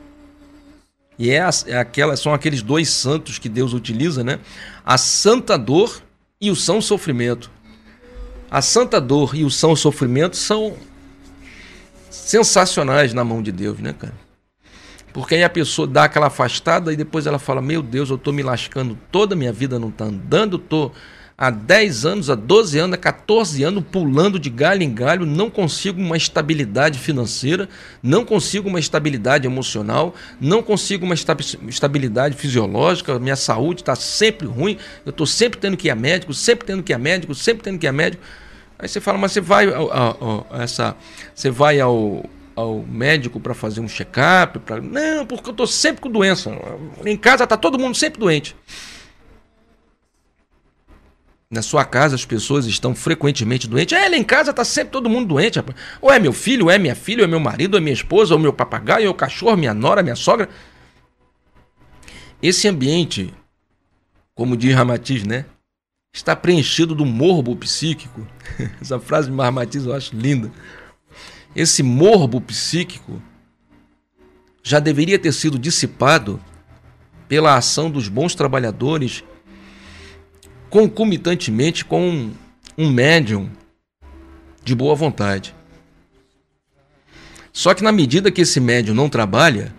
[1.17, 4.39] E é, é aquela, são aqueles dois santos que Deus utiliza, né?
[4.85, 6.01] A santa dor
[6.39, 7.51] e o são sofrimento.
[8.49, 10.75] A santa dor e o são sofrimento são
[12.09, 14.13] sensacionais na mão de Deus, né, cara?
[15.11, 18.31] Porque aí a pessoa dá aquela afastada e depois ela fala: Meu Deus, eu tô
[18.31, 20.91] me lascando toda minha vida, não tá andando, tô
[21.37, 25.49] há 10 anos, há 12 anos, há 14 anos pulando de galho em galho, não
[25.49, 27.67] consigo uma estabilidade financeira,
[28.01, 34.77] não consigo uma estabilidade emocional, não consigo uma estabilidade fisiológica, minha saúde está sempre ruim,
[35.05, 37.63] eu estou sempre tendo que ir a médico, sempre tendo que ir a médico, sempre
[37.63, 38.23] tendo que ir a médico.
[38.77, 40.95] Aí você fala, mas você vai a, essa,
[41.33, 44.59] você vai ao, ao médico para fazer um check-up?
[44.59, 44.81] Pra...
[44.81, 46.51] Não, porque eu estou sempre com doença.
[47.05, 48.55] Em casa está todo mundo sempre doente.
[51.53, 53.95] Na sua casa as pessoas estão frequentemente doentes.
[53.95, 55.57] É, lá em casa está sempre todo mundo doente.
[55.57, 55.77] Rapaz.
[56.01, 57.93] Ou é meu filho, ou é minha filha, ou é meu marido, ou é minha
[57.93, 60.49] esposa, ou meu papagaio, ou o cachorro, minha nora, minha sogra.
[62.41, 63.31] Esse ambiente,
[64.33, 65.45] como diz Ramatiz, né?
[66.11, 68.27] Está preenchido do morbo psíquico.
[68.81, 70.51] Essa frase de Ramatiz eu acho linda.
[71.55, 73.21] Esse morbo psíquico
[74.63, 76.41] já deveria ter sido dissipado
[77.27, 79.23] pela ação dos bons trabalhadores
[80.73, 82.31] concomitantemente com
[82.75, 83.47] um médium
[84.63, 85.53] de boa vontade.
[87.51, 89.71] Só que na medida que esse médium não trabalha,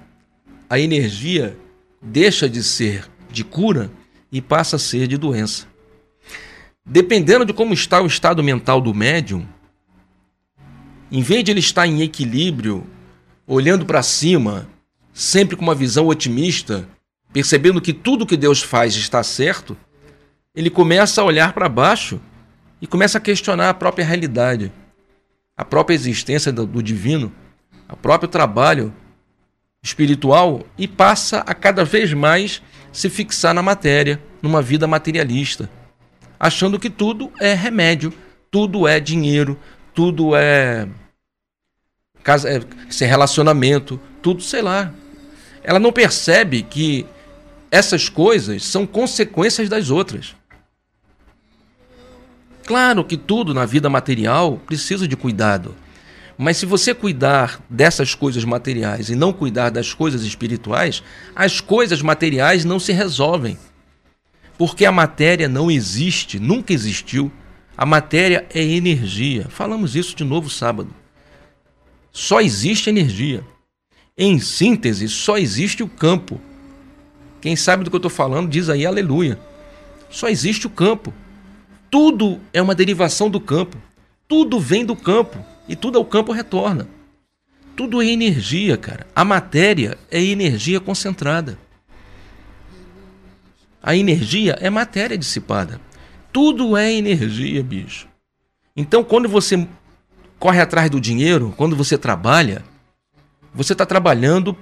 [0.71, 1.59] a energia
[2.01, 3.91] deixa de ser de cura
[4.31, 5.67] e passa a ser de doença.
[6.87, 9.45] Dependendo de como está o estado mental do médium,
[11.11, 12.87] em vez de ele estar em equilíbrio,
[13.49, 14.69] olhando para cima,
[15.13, 16.89] sempre com uma visão otimista,
[17.33, 19.77] percebendo que tudo que Deus faz está certo,
[20.55, 22.21] ele começa a olhar para baixo
[22.81, 24.73] e começa a questionar a própria realidade,
[25.57, 27.33] a própria existência do, do divino,
[27.89, 28.95] o próprio trabalho
[29.83, 32.63] espiritual e passa a cada vez mais
[32.93, 35.69] se fixar na matéria, numa vida materialista,
[36.39, 38.13] achando que tudo é remédio,
[38.51, 39.59] tudo é dinheiro,
[39.93, 40.89] tudo é,
[42.23, 44.93] casa, é relacionamento, tudo, sei lá.
[45.63, 47.07] Ela não percebe que
[47.71, 50.37] essas coisas são consequências das outras.
[52.67, 55.75] Claro que tudo na vida material precisa de cuidado.
[56.37, 61.03] Mas se você cuidar dessas coisas materiais e não cuidar das coisas espirituais,
[61.35, 63.59] as coisas materiais não se resolvem.
[64.59, 67.31] Porque a matéria não existe, nunca existiu.
[67.77, 69.47] A matéria é energia.
[69.49, 70.91] Falamos isso de novo sábado.
[72.13, 73.45] Só existe energia.
[74.17, 76.41] Em síntese, só existe o campo.
[77.41, 79.39] Quem sabe do que eu estou falando diz aí aleluia.
[80.09, 81.13] Só existe o campo.
[81.95, 83.81] Tudo é uma derivação do campo.
[84.27, 86.89] Tudo vem do campo e tudo ao campo retorna.
[87.77, 89.07] Tudo é energia, cara.
[89.15, 91.57] A matéria é energia concentrada.
[93.81, 95.81] A energia é matéria dissipada.
[96.33, 98.09] Tudo é energia, bicho.
[98.75, 99.65] Então, quando você
[100.37, 102.65] corre atrás do dinheiro, quando você trabalha,
[103.55, 104.59] você está trabalhando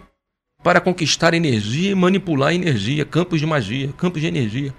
[0.62, 4.74] para conquistar energia e manipular energia, campos de magia, campos de energia.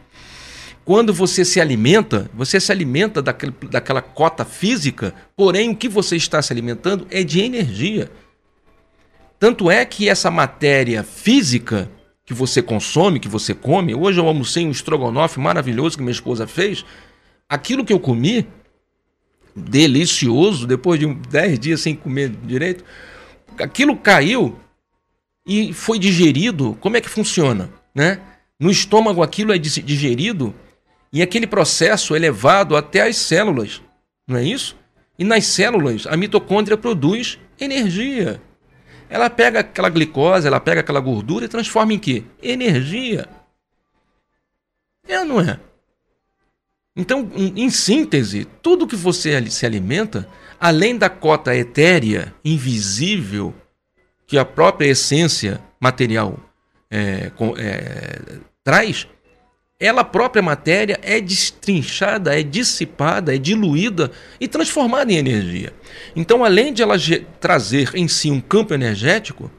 [0.86, 6.18] Quando você se alimenta, você se alimenta daquele, daquela cota física, porém o que você
[6.18, 8.12] está se alimentando é de energia.
[9.40, 11.90] Tanto é que essa matéria física
[12.26, 16.48] que você consome, que você come, hoje eu almocei um estrogonofe maravilhoso que minha esposa
[16.48, 16.86] fez.
[17.48, 18.48] Aquilo que eu comi,
[19.56, 22.84] delicioso, depois de 10 dias sem comer direito,
[23.60, 24.58] aquilo caiu
[25.46, 26.78] e foi digerido.
[26.80, 27.70] Como é que funciona?
[27.94, 28.20] Né?
[28.60, 30.56] No estômago aquilo é digerido
[31.14, 33.82] e aquele processo é levado até as células,
[34.28, 34.76] não é isso?
[35.18, 38.42] E nas células, a mitocôndria produz energia.
[39.08, 42.24] Ela pega aquela glicose, ela pega aquela gordura e transforma em quê?
[42.42, 43.28] Energia.
[45.08, 45.60] É ou não é?
[46.96, 50.28] Então, em síntese, tudo que você se alimenta,
[50.60, 53.54] além da cota etérea, invisível,
[54.26, 56.40] que a própria essência material
[56.90, 59.08] é, é, traz,
[59.84, 64.10] ela própria matéria é destrinchada, é dissipada, é diluída
[64.40, 65.74] e transformada em energia.
[66.16, 66.96] Então, além de ela
[67.42, 69.52] trazer em si um campo energético,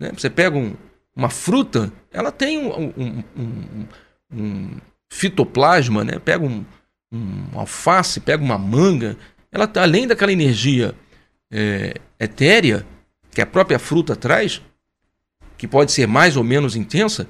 [0.00, 0.74] né, você pega um,
[1.14, 2.92] uma fruta, ela tem um,
[3.36, 3.86] um,
[4.32, 4.70] um,
[5.08, 6.64] fitoplasma, né, pega um,
[7.12, 9.16] um alface, pega uma manga,
[9.52, 10.96] ela tá, além daquela energia
[11.48, 12.84] é, etérea
[13.30, 14.60] que a própria fruta traz,
[15.56, 17.28] que pode ser mais ou menos intensa,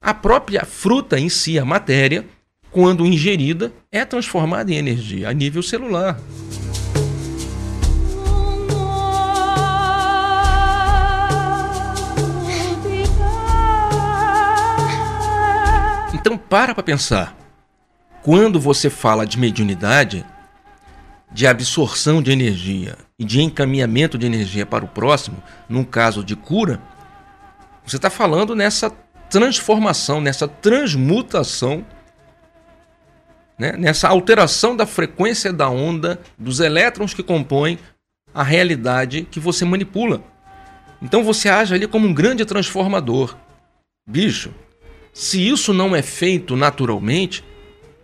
[0.00, 2.24] a própria fruta em si, a matéria,
[2.70, 6.18] quando ingerida, é transformada em energia a nível celular.
[16.14, 17.36] Então para para pensar.
[18.22, 20.24] Quando você fala de mediunidade,
[21.30, 26.36] de absorção de energia e de encaminhamento de energia para o próximo, num caso de
[26.36, 26.80] cura,
[27.84, 28.90] você está falando nessa
[29.30, 31.84] transformação, nessa transmutação,
[33.58, 33.72] né?
[33.72, 37.78] nessa alteração da frequência da onda dos elétrons que compõem
[38.32, 40.22] a realidade que você manipula.
[41.02, 43.36] Então você age ali como um grande transformador.
[44.06, 44.54] Bicho,
[45.12, 47.44] se isso não é feito naturalmente,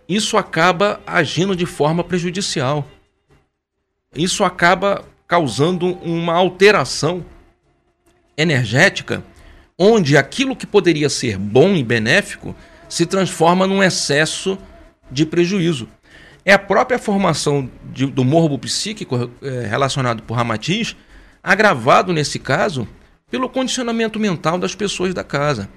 [0.07, 2.85] isso acaba agindo de forma prejudicial.
[4.15, 7.25] Isso acaba causando uma alteração
[8.37, 9.23] energética
[9.77, 12.55] onde aquilo que poderia ser bom e benéfico
[12.87, 14.57] se transforma num excesso
[15.11, 15.87] de prejuízo.
[16.43, 20.95] É a própria formação de, do morbo psíquico é, relacionado por Ramatiz,
[21.43, 22.87] agravado nesse caso
[23.29, 25.67] pelo condicionamento mental das pessoas da casa,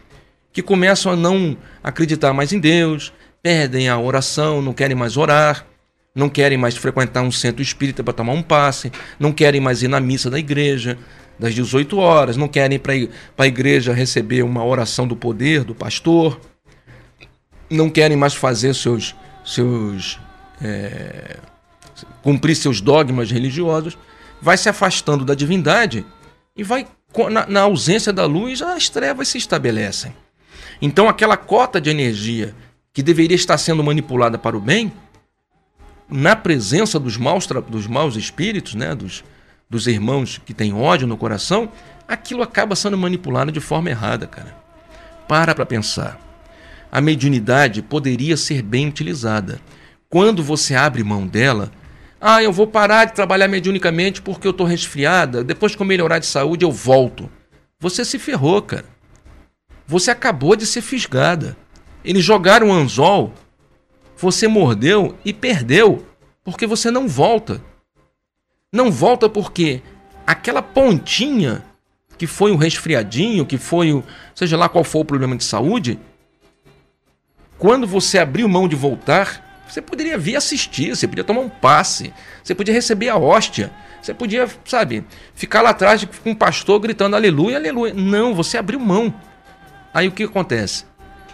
[0.53, 5.67] que começam a não acreditar mais em Deus, perdem a oração, não querem mais orar,
[6.15, 9.89] não querem mais frequentar um centro espírita para tomar um passe, não querem mais ir
[9.89, 10.99] na missa da igreja,
[11.39, 15.75] das 18 horas, não querem ir para a igreja receber uma oração do poder do
[15.75, 16.41] pastor,
[17.71, 19.15] não querem mais fazer seus,
[19.45, 20.19] seus
[20.61, 21.37] é,
[22.23, 23.97] cumprir seus dogmas religiosos,
[24.41, 26.05] vai se afastando da divindade
[26.57, 26.87] e vai
[27.31, 30.15] na, na ausência da luz as trevas se estabelecem.
[30.81, 32.55] Então aquela cota de energia
[32.93, 34.93] que deveria estar sendo manipulada para o bem,
[36.09, 39.23] na presença dos maus, dos maus espíritos, né, dos,
[39.69, 41.69] dos irmãos que têm ódio no coração,
[42.07, 44.57] aquilo acaba sendo manipulado de forma errada, cara.
[45.27, 46.19] Para para pensar.
[46.91, 49.61] A mediunidade poderia ser bem utilizada.
[50.09, 51.71] Quando você abre mão dela,
[52.21, 56.19] ah, eu vou parar de trabalhar mediunicamente porque eu estou resfriada, depois que eu melhorar
[56.19, 57.31] de saúde eu volto.
[57.79, 58.87] Você se ferrou, cara.
[59.87, 61.57] Você acabou de ser fisgada.
[62.05, 63.35] Eles jogaram um anzol,
[64.17, 66.07] você mordeu e perdeu,
[66.43, 67.63] porque você não volta.
[68.73, 69.83] Não volta porque
[70.27, 71.65] aquela pontinha
[72.19, 74.05] que foi um resfriadinho, que foi o.
[74.35, 75.99] seja lá qual for o problema de saúde,
[77.57, 82.13] quando você abriu mão de voltar, você poderia vir assistir, você podia tomar um passe,
[82.43, 83.71] você podia receber a hóstia,
[84.03, 85.05] você podia, sabe,
[85.35, 87.95] ficar lá atrás com um pastor gritando aleluia, aleluia.
[87.95, 89.15] Não, você abriu mão.
[89.95, 90.85] Aí o que acontece?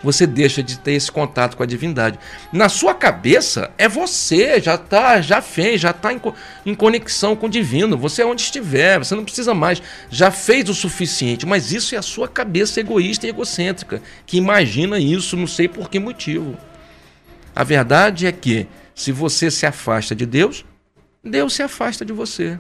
[0.05, 2.18] Você deixa de ter esse contato com a divindade.
[2.52, 6.20] Na sua cabeça é você, já tá, já fez, já está em,
[6.66, 7.96] em conexão com o divino.
[7.96, 11.46] Você é onde estiver, você não precisa mais, já fez o suficiente.
[11.46, 15.88] Mas isso é a sua cabeça egoísta e egocêntrica que imagina isso, não sei por
[15.88, 16.55] que motivo.
[17.57, 20.64] A verdade é que se você se afasta de Deus,
[21.24, 22.59] Deus se afasta de você.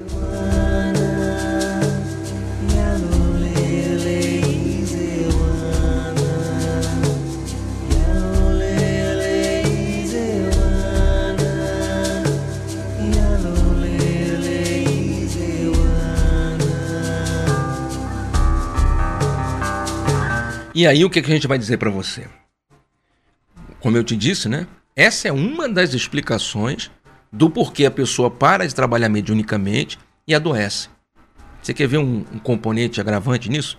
[20.74, 22.26] E aí o que, a gente vai dizer para você?
[23.78, 24.66] Como eu te disse, né?
[24.96, 26.90] Essa é uma das explicações
[27.32, 30.88] do porquê a pessoa para de trabalhar mediunicamente e adoece.
[31.62, 33.78] Você quer ver um, um componente agravante nisso?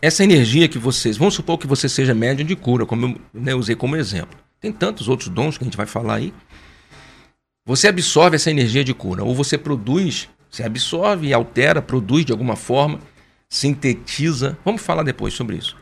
[0.00, 1.18] Essa energia que vocês.
[1.18, 4.38] Vamos supor que você seja médium de cura, como eu né, usei como exemplo.
[4.58, 6.32] Tem tantos outros dons que a gente vai falar aí.
[7.66, 12.32] Você absorve essa energia de cura, ou você produz, você absorve e altera, produz de
[12.32, 12.98] alguma forma
[13.48, 14.58] sintetiza.
[14.64, 15.76] Vamos falar depois sobre isso.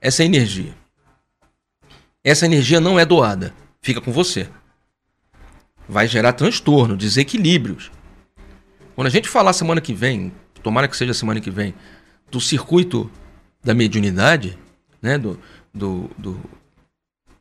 [0.00, 0.74] Essa energia.
[2.22, 4.48] Essa energia não é doada, fica com você.
[5.88, 7.90] Vai gerar transtorno, desequilíbrios.
[8.94, 10.32] Quando a gente falar semana que vem,
[10.62, 11.74] tomara que seja semana que vem,
[12.30, 13.10] do circuito
[13.62, 14.58] da mediunidade,
[15.00, 15.38] né, do,
[15.72, 16.40] do, do,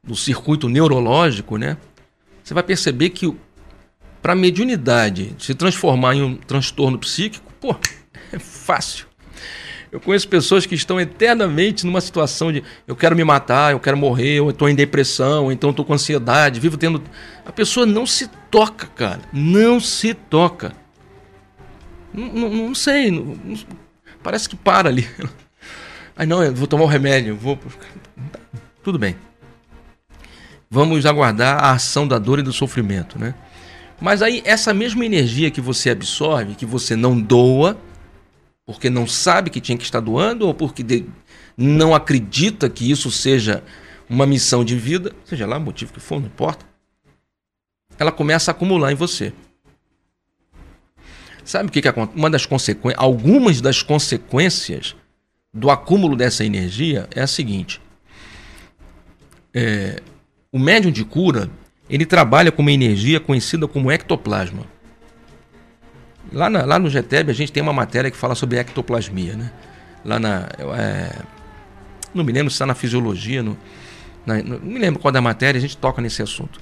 [0.04, 1.78] do circuito neurológico, né,
[2.44, 3.36] você vai perceber que
[4.22, 7.76] para a mediunidade se transformar em um transtorno psíquico, pô,
[8.32, 9.07] é fácil.
[9.92, 13.96] Eu conheço pessoas que estão eternamente numa situação de eu quero me matar, eu quero
[13.96, 17.02] morrer, eu estou em depressão, ou então estou com ansiedade, vivo tendo.
[17.46, 19.22] A pessoa não se toca, cara.
[19.32, 20.74] Não se toca.
[22.14, 23.12] Não, não, não sei.
[23.12, 23.38] Não,
[24.22, 25.08] parece que para ali.
[26.18, 27.58] Ai, não, eu vou tomar o um remédio, vou.
[28.84, 29.16] Tudo bem.
[30.70, 33.34] Vamos aguardar a ação da dor e do sofrimento, né?
[34.02, 37.78] Mas aí, essa mesma energia que você absorve, que você não doa,
[38.68, 41.06] porque não sabe que tinha que estar doando, ou porque de...
[41.56, 43.64] não acredita que isso seja
[44.10, 46.66] uma missão de vida, seja lá o motivo que for, não importa,
[47.98, 49.32] ela começa a acumular em você.
[51.46, 52.20] Sabe o que, que acontece?
[52.20, 54.98] Uma das consequências, algumas das consequências
[55.54, 57.82] do acúmulo dessa energia é a seguinte:
[59.54, 60.02] é,
[60.52, 61.50] o médium de cura
[61.90, 64.66] ele trabalha com uma energia conhecida como ectoplasma.
[66.32, 69.52] Lá, na, lá no GTEB a gente tem uma matéria que fala sobre ectoplasmia, né?
[70.04, 70.50] Lá na.
[70.78, 71.22] É,
[72.14, 73.58] não me lembro se está na fisiologia, no,
[74.26, 76.60] na, não me lembro qual da matéria, a gente toca nesse assunto.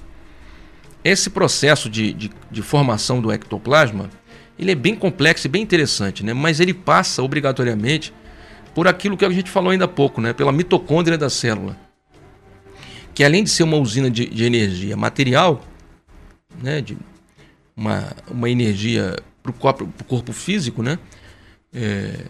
[1.03, 4.09] Esse processo de, de, de formação do ectoplasma,
[4.57, 6.34] ele é bem complexo e bem interessante, né?
[6.34, 8.13] Mas ele passa obrigatoriamente
[8.74, 10.34] por aquilo que a gente falou ainda há pouco, né?
[10.34, 11.78] Pela mitocôndria da célula
[13.16, 15.63] que além de ser uma usina de, de energia material,
[16.61, 16.97] né, de
[17.76, 20.97] uma, uma energia para o corpo, corpo físico, né,
[21.73, 22.25] é,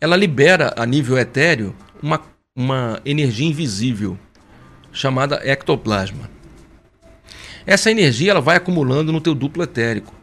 [0.00, 2.22] ela libera a nível etéreo uma,
[2.54, 4.16] uma energia invisível
[4.92, 6.30] chamada ectoplasma.
[7.66, 10.14] Essa energia ela vai acumulando no teu duplo etérico.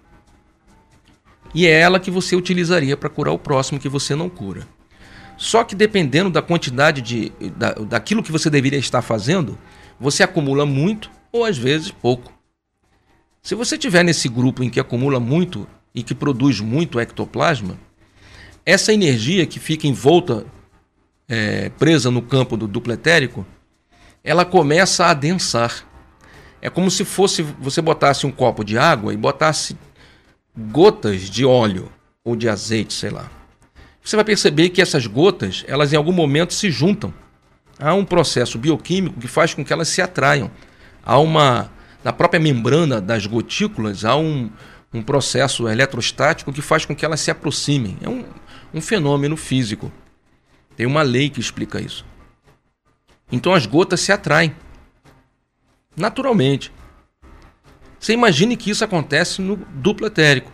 [1.54, 4.68] E é ela que você utilizaria para curar o próximo que você não cura.
[5.38, 9.58] Só que dependendo da quantidade de da, daquilo que você deveria estar fazendo,
[10.00, 12.35] você acumula muito ou às vezes pouco.
[13.46, 17.78] Se você tiver nesse grupo em que acumula muito e que produz muito ectoplasma,
[18.66, 20.46] essa energia que fica em volta,
[21.30, 23.46] é, presa no campo do duplo etérico,
[24.24, 25.86] ela começa a adensar.
[26.62, 29.78] É como se fosse você botasse um copo de água e botasse
[30.58, 31.92] gotas de óleo
[32.24, 33.30] ou de azeite, sei lá
[34.06, 37.12] você vai perceber que essas gotas, elas em algum momento se juntam.
[37.80, 40.52] Há um processo bioquímico que faz com que elas se atraiam.
[41.04, 41.72] Há uma.
[42.06, 44.52] Na própria membrana das gotículas, há um,
[44.94, 47.98] um processo eletrostático que faz com que elas se aproximem.
[48.00, 48.24] É um,
[48.72, 49.92] um fenômeno físico.
[50.78, 52.06] Tem uma lei que explica isso.
[53.32, 54.56] Então as gotas se atraem.
[55.98, 56.72] Naturalmente.
[58.00, 60.54] Você imagine que isso acontece no duplo etérico.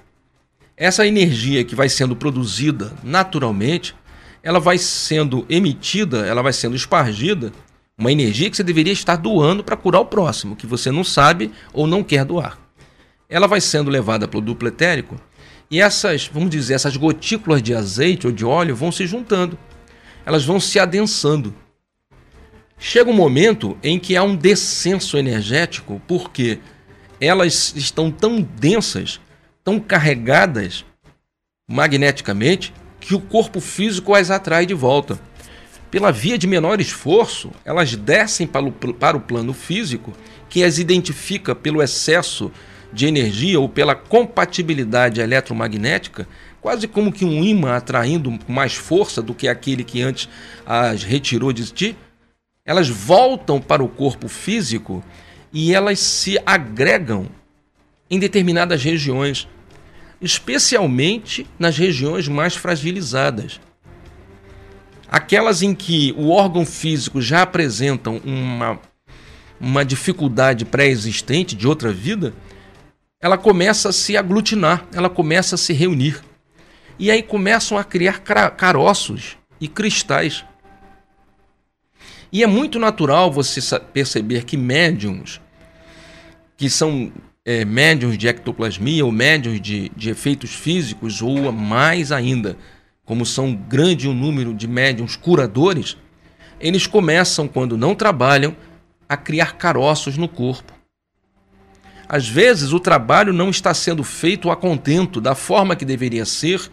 [0.78, 3.93] Essa energia que vai sendo produzida naturalmente,
[4.41, 7.52] ela vai sendo emitida, ela vai sendo espargida,
[8.02, 11.52] uma energia que você deveria estar doando para curar o próximo, que você não sabe
[11.72, 12.58] ou não quer doar.
[13.30, 15.22] Ela vai sendo levada para o duplo etérico
[15.70, 19.58] e essas, vamos dizer, essas gotículas de azeite ou de óleo vão se juntando.
[20.26, 21.54] Elas vão se adensando.
[22.78, 26.58] Chega um momento em que há um descenso energético, porque
[27.20, 29.20] elas estão tão densas
[29.64, 30.84] tão carregadas
[31.70, 35.20] magneticamente que o corpo físico as atrai de volta.
[35.91, 40.13] Pela via de menor esforço, elas descem para o, para o plano físico,
[40.49, 42.49] que as identifica pelo excesso
[42.93, 46.25] de energia ou pela compatibilidade eletromagnética,
[46.61, 50.29] quase como que um imã atraindo mais força do que aquele que antes
[50.65, 51.97] as retirou de ti.
[52.65, 55.03] Elas voltam para o corpo físico
[55.51, 57.27] e elas se agregam
[58.09, 59.45] em determinadas regiões,
[60.21, 63.59] especialmente nas regiões mais fragilizadas.
[65.12, 68.80] Aquelas em que o órgão físico já apresenta uma,
[69.59, 72.34] uma dificuldade pré-existente de outra vida,
[73.22, 76.22] ela começa a se aglutinar, ela começa a se reunir.
[76.97, 80.45] E aí começam a criar caroços e cristais.
[82.32, 85.41] E é muito natural você perceber que médiums
[86.55, 87.12] que são
[87.43, 92.55] é, médiums de ectoplasmia ou médiums de, de efeitos físicos, ou mais ainda,
[93.06, 95.97] como são grande o número de médiums curadores,
[96.60, 98.56] eles começam, quando não trabalham,
[99.08, 100.74] a criar caroços no corpo.
[102.08, 106.70] Às vezes o trabalho não está sendo feito a contento da forma que deveria ser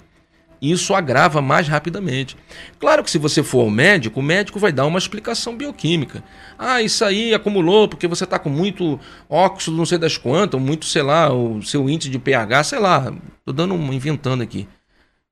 [0.61, 2.37] isso agrava mais rapidamente.
[2.79, 6.23] Claro que se você for ao médico, o médico vai dar uma explicação bioquímica.
[6.59, 8.99] Ah, isso aí acumulou porque você está com muito
[9.29, 13.13] óxido, não sei das quantas, muito, sei lá, o seu índice de pH, sei lá,
[13.39, 14.67] estou dando inventando aqui.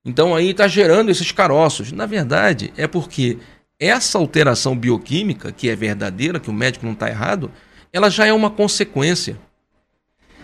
[0.07, 1.91] Então aí está gerando esses caroços.
[1.91, 3.39] Na verdade, é porque
[3.79, 7.51] essa alteração bioquímica, que é verdadeira, que o médico não está errado,
[7.93, 9.37] ela já é uma consequência.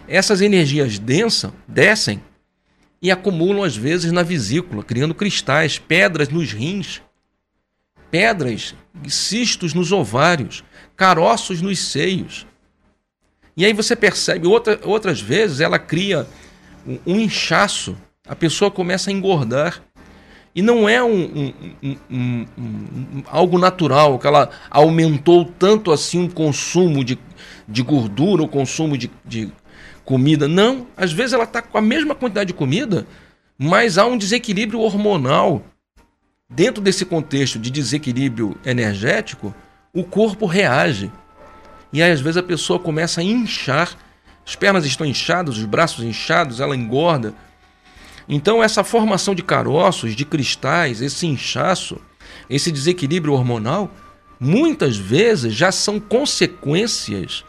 [0.08, 2.20] Essas energias densas descem
[3.00, 7.00] e acumulam às vezes na vesícula, criando cristais, pedras nos rins,
[8.10, 8.74] pedras,
[9.06, 10.64] cistos nos ovários,
[10.96, 12.46] caroços nos seios.
[13.56, 16.26] E aí você percebe, outra, outras vezes ela cria
[16.84, 17.96] um, um inchaço,
[18.26, 19.82] a pessoa começa a engordar.
[20.54, 21.52] E não é um,
[21.82, 27.18] um, um, algo natural, que ela aumentou tanto assim o consumo de,
[27.66, 29.50] de gordura, o consumo de, de
[30.04, 30.46] comida.
[30.46, 33.06] Não, às vezes ela está com a mesma quantidade de comida,
[33.58, 35.64] mas há um desequilíbrio hormonal.
[36.50, 39.54] Dentro desse contexto de desequilíbrio energético,
[39.94, 41.10] o corpo reage.
[41.90, 43.96] E aí, às vezes, a pessoa começa a inchar,
[44.46, 47.32] as pernas estão inchadas, os braços inchados, ela engorda.
[48.28, 51.98] Então, essa formação de caroços, de cristais, esse inchaço,
[52.48, 53.90] esse desequilíbrio hormonal,
[54.38, 57.44] muitas vezes já são consequências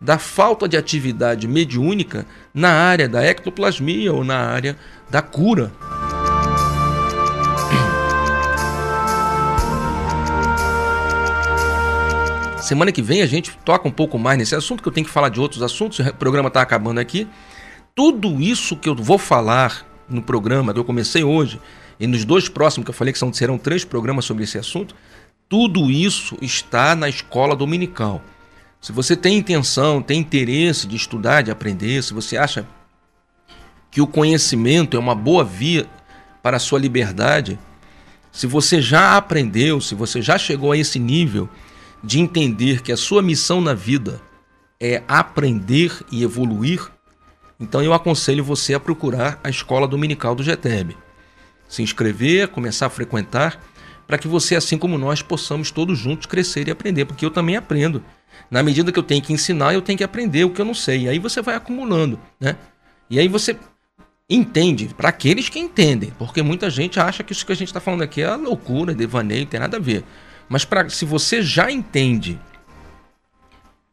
[0.00, 4.76] da falta de atividade mediúnica na área da ectoplasmia ou na área
[5.08, 5.72] da cura.
[12.60, 15.12] Semana que vem a gente toca um pouco mais nesse assunto, que eu tenho que
[15.12, 17.28] falar de outros assuntos, o programa está acabando aqui.
[17.94, 21.60] Tudo isso que eu vou falar no programa, que eu comecei hoje,
[22.00, 24.96] e nos dois próximos que eu falei que são, serão três programas sobre esse assunto,
[25.48, 28.20] tudo isso está na escola dominical.
[28.80, 32.66] Se você tem intenção, tem interesse de estudar, de aprender, se você acha
[33.92, 35.86] que o conhecimento é uma boa via
[36.42, 37.56] para a sua liberdade,
[38.32, 41.48] se você já aprendeu, se você já chegou a esse nível
[42.02, 44.20] de entender que a sua missão na vida
[44.80, 46.90] é aprender e evoluir,
[47.64, 50.94] então eu aconselho você a procurar a escola dominical do GTEB.
[51.66, 53.58] Se inscrever, começar a frequentar,
[54.06, 57.56] para que você, assim como nós, possamos todos juntos crescer e aprender, porque eu também
[57.56, 58.04] aprendo.
[58.50, 60.74] Na medida que eu tenho que ensinar, eu tenho que aprender o que eu não
[60.74, 61.04] sei.
[61.04, 62.56] E aí você vai acumulando, né?
[63.08, 63.56] E aí você
[64.28, 67.80] entende, para aqueles que entendem, porque muita gente acha que isso que a gente está
[67.80, 70.04] falando aqui é loucura, devaneio, tem nada a ver.
[70.50, 72.38] Mas pra, se você já entende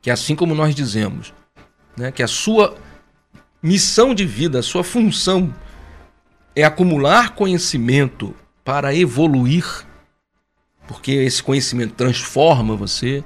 [0.02, 1.34] que assim como nós dizemos,
[1.98, 2.76] né, que a sua
[3.62, 5.54] missão de vida, sua função
[6.56, 9.66] é acumular conhecimento para evoluir,
[10.88, 13.24] porque esse conhecimento transforma você,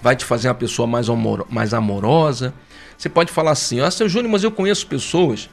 [0.00, 2.54] vai te fazer uma pessoa mais, amor, mais amorosa.
[2.96, 5.50] Você pode falar assim, ah, seu Júnior, mas eu conheço pessoas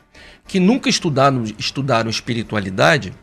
[0.48, 3.14] que nunca estudaram, estudaram espiritualidade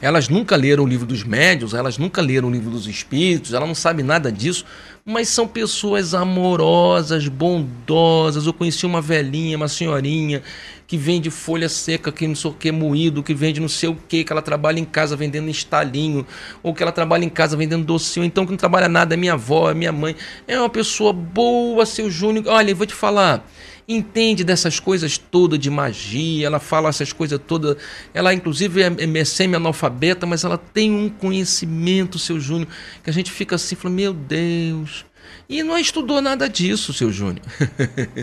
[0.00, 3.66] elas nunca leram o livro dos médios, elas nunca leram o livro dos espíritos, ela
[3.66, 4.64] não sabe nada disso,
[5.04, 8.46] mas são pessoas amorosas, bondosas.
[8.46, 10.42] Eu conheci uma velhinha, uma senhorinha,
[10.86, 13.96] que vende folha seca, que não sei o que, moído, que vende não sei o
[13.96, 16.26] que, que ela trabalha em casa vendendo estalinho,
[16.62, 19.32] ou que ela trabalha em casa vendendo docinho, então que não trabalha nada, é minha
[19.32, 20.14] avó, é minha mãe.
[20.46, 22.46] É uma pessoa boa, seu Júnior.
[22.46, 23.44] Olha, eu vou te falar
[23.88, 27.78] entende dessas coisas todas de magia, ela fala essas coisas todas.
[28.12, 32.68] Ela, inclusive, é, é semi-analfabeta, mas ela tem um conhecimento, seu Júnior,
[33.02, 35.06] que a gente fica assim, falando, meu Deus.
[35.48, 37.44] E não estudou nada disso, seu Júnior.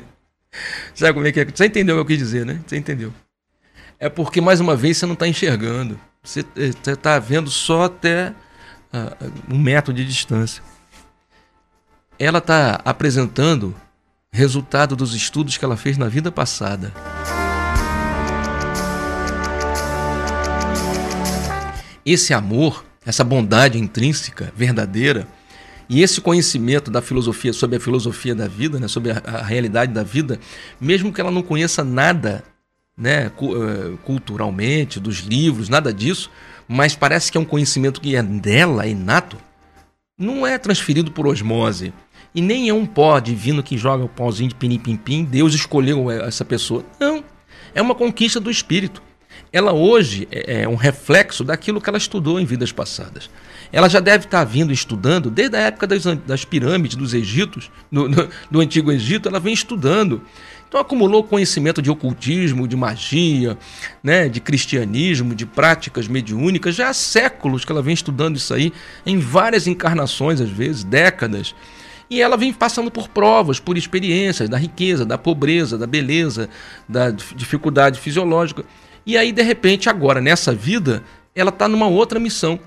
[0.94, 1.46] Sabe como é que é?
[1.46, 2.62] Você entendeu o que eu quis dizer, né?
[2.66, 3.12] Você entendeu.
[4.00, 6.00] É porque, mais uma vez, você não está enxergando.
[6.24, 6.46] Você
[6.86, 8.30] está vendo só até
[8.94, 10.64] uh, um metro de distância.
[12.18, 13.76] Ela está apresentando
[14.36, 16.94] resultado dos estudos que ela fez na vida passada.
[22.06, 25.26] Esse amor, essa bondade intrínseca, verdadeira,
[25.88, 29.94] e esse conhecimento da filosofia sobre a filosofia da vida, né, sobre a, a realidade
[29.94, 30.40] da vida,
[30.82, 32.44] mesmo que ela não conheça nada
[32.98, 36.30] né, eh, culturalmente, dos livros, nada disso,
[36.68, 39.38] mas parece que é um conhecimento que é dela, é inato,
[40.18, 41.94] não é transferido por osmose,
[42.36, 46.44] e nem é um pó divino que joga o pauzinho de pinim-pim-pim, Deus escolheu essa
[46.44, 46.84] pessoa.
[47.00, 47.24] Não.
[47.74, 49.02] É uma conquista do espírito.
[49.54, 53.30] Ela hoje é, é um reflexo daquilo que ela estudou em vidas passadas.
[53.72, 58.10] Ela já deve estar vindo estudando desde a época das, das pirâmides, dos Egitos, do,
[58.10, 60.22] do, do Antigo Egito, ela vem estudando.
[60.68, 63.58] Então acumulou conhecimento de ocultismo, de magia,
[64.04, 66.76] né, de cristianismo, de práticas mediúnicas.
[66.76, 68.74] Já há séculos que ela vem estudando isso aí,
[69.06, 71.56] em várias encarnações, às vezes, décadas.
[72.10, 76.50] E ela vem passando por provas, por experiências da riqueza, da pobreza, da beleza,
[76.88, 78.64] da dificuldade fisiológica.
[79.06, 81.04] E aí, de repente, agora, nessa vida,
[81.34, 82.60] ela está numa outra missão.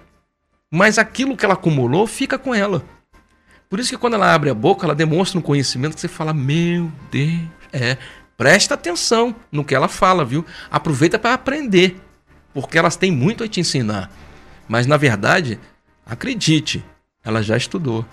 [0.70, 2.84] Mas aquilo que ela acumulou fica com ela.
[3.70, 6.32] Por isso que quando ela abre a boca, ela demonstra um conhecimento que você fala:
[6.32, 7.40] Meu Deus,
[7.72, 7.96] é.
[8.36, 10.46] Presta atenção no que ela fala, viu?
[10.70, 12.00] Aproveita para aprender,
[12.54, 14.12] porque elas têm muito a te ensinar.
[14.68, 15.58] Mas na verdade,
[16.06, 16.84] acredite,
[17.24, 18.06] ela já estudou.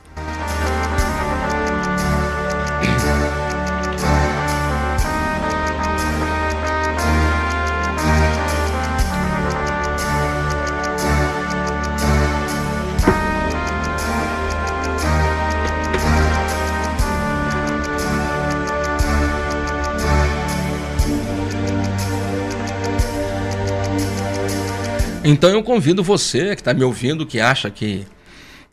[25.28, 28.06] Então eu convido você que está me ouvindo, que acha que,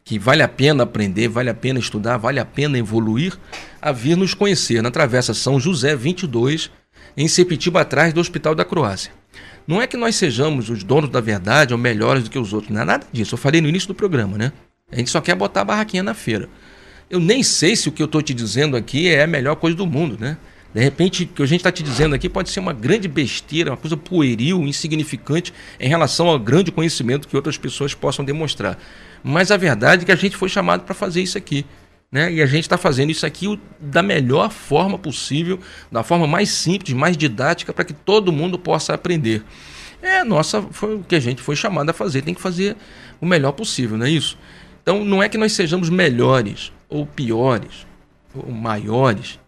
[0.05, 3.39] que vale a pena aprender, vale a pena estudar, vale a pena evoluir,
[3.81, 6.71] a vir nos conhecer na Travessa São José 22,
[7.17, 9.13] em Sepitiba, atrás do Hospital da Croácia.
[9.67, 12.71] Não é que nós sejamos os donos da verdade ou melhores do que os outros,
[12.71, 13.33] não é nada disso.
[13.33, 14.53] Eu falei no início do programa, né?
[14.91, 16.51] A gente só quer botar a barraquinha na feira.
[17.09, 19.75] Eu nem sei se o que eu estou te dizendo aqui é a melhor coisa
[19.75, 20.37] do mundo, né?
[20.75, 23.71] De repente, o que a gente está te dizendo aqui pode ser uma grande besteira,
[23.71, 28.79] uma coisa pueril, insignificante em relação ao grande conhecimento que outras pessoas possam demonstrar.
[29.23, 31.67] Mas a verdade é que a gente foi chamado para fazer isso aqui.
[32.11, 32.33] Né?
[32.33, 35.59] E a gente está fazendo isso aqui da melhor forma possível,
[35.91, 39.43] da forma mais simples, mais didática, para que todo mundo possa aprender.
[40.03, 42.77] É, nossa, foi o que a gente foi chamado a fazer, tem que fazer
[43.21, 44.37] o melhor possível, não é isso?
[44.83, 47.87] Então não é que nós sejamos melhores ou piores
[48.35, 49.39] ou maiores,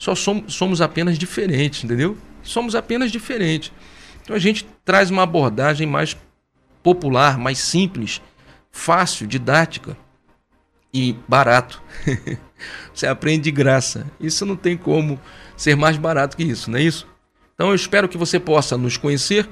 [0.00, 2.16] só somos, somos apenas diferentes, entendeu?
[2.42, 3.70] Somos apenas diferentes.
[4.22, 6.16] Então a gente traz uma abordagem mais
[6.82, 8.22] popular, mais simples,
[8.72, 9.94] fácil, didática
[10.92, 11.82] e barato.
[12.94, 14.06] Você aprende de graça.
[14.18, 15.20] Isso não tem como
[15.54, 17.06] ser mais barato que isso, não é isso?
[17.54, 19.46] Então eu espero que você possa nos conhecer.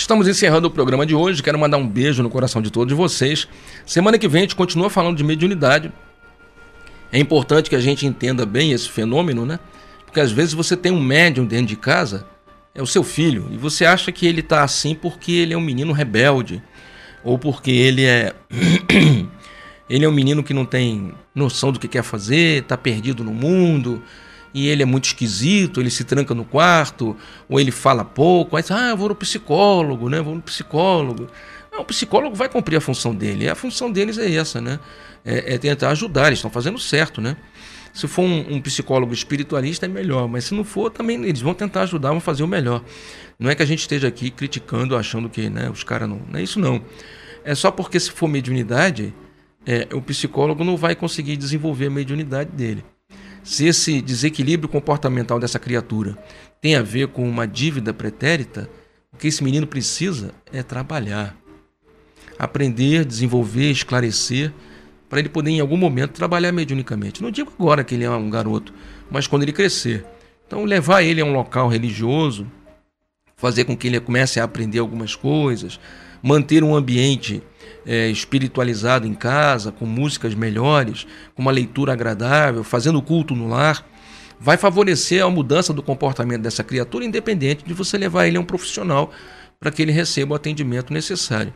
[0.10, 1.44] Estamos encerrando o programa de hoje.
[1.44, 3.48] Quero mandar um beijo no coração de todos vocês.
[3.86, 5.92] Semana que vem a gente continua falando de mediunidade.
[7.12, 9.60] É importante que a gente entenda bem esse fenômeno, né?
[10.04, 12.26] Porque às vezes você tem um médium dentro de casa,
[12.74, 15.62] é o seu filho, e você acha que ele está assim porque ele é um
[15.62, 16.60] menino rebelde,
[17.24, 18.34] ou porque ele é.
[19.88, 23.32] ele é um menino que não tem noção do que quer fazer, está perdido no
[23.32, 24.02] mundo
[24.54, 27.16] e ele é muito esquisito, ele se tranca no quarto,
[27.48, 30.22] ou ele fala pouco, aí ah, eu vou no psicólogo, né?
[30.22, 31.28] Vou no psicólogo.
[31.72, 34.80] Não, o psicólogo vai cumprir a função dele, a função deles é essa, né?
[35.24, 37.38] É, é tentar ajudar, eles estão fazendo certo, né?
[37.94, 41.54] Se for um, um, psicólogo espiritualista é melhor, mas se não for, também eles vão
[41.54, 42.84] tentar ajudar, vão fazer o melhor.
[43.38, 46.22] Não é que a gente esteja aqui criticando, achando que né, os caras não.
[46.30, 46.82] Não é isso não.
[47.44, 49.14] É só porque se for mediunidade,
[49.66, 52.84] é, o psicólogo não vai conseguir desenvolver a mediunidade dele
[53.44, 56.18] se esse desequilíbrio comportamental dessa criatura
[56.62, 58.70] tem a ver com uma dívida pretérita,
[59.14, 61.36] o que esse menino precisa é trabalhar,
[62.38, 64.54] aprender, desenvolver, esclarecer,
[65.10, 67.24] para ele poder em algum momento trabalhar mediunicamente.
[67.24, 68.74] Não digo agora que ele é um garoto,
[69.10, 70.06] mas quando ele crescer.
[70.46, 72.46] Então, levar ele a um local religioso,
[73.36, 75.80] fazer com que ele comece a aprender algumas coisas,
[76.22, 77.42] manter um ambiente
[77.86, 83.86] é, espiritualizado em casa, com músicas melhores, com uma leitura agradável, fazendo culto no lar,
[84.40, 88.46] vai favorecer a mudança do comportamento dessa criatura, independente de você levar ele a um
[88.46, 89.12] profissional
[89.60, 91.54] para que ele receba o atendimento necessário.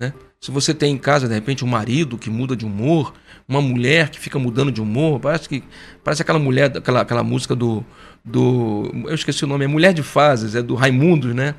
[0.00, 0.12] Né?
[0.40, 3.14] Se você tem em casa, de repente, um marido que muda de humor,
[3.48, 5.64] uma mulher que fica mudando de humor, parece que
[6.04, 7.84] parece aquela mulher, aquela, aquela música do,
[8.24, 8.90] do.
[9.06, 11.54] Eu esqueci o nome, é Mulher de Fases, é do Raimundo, né?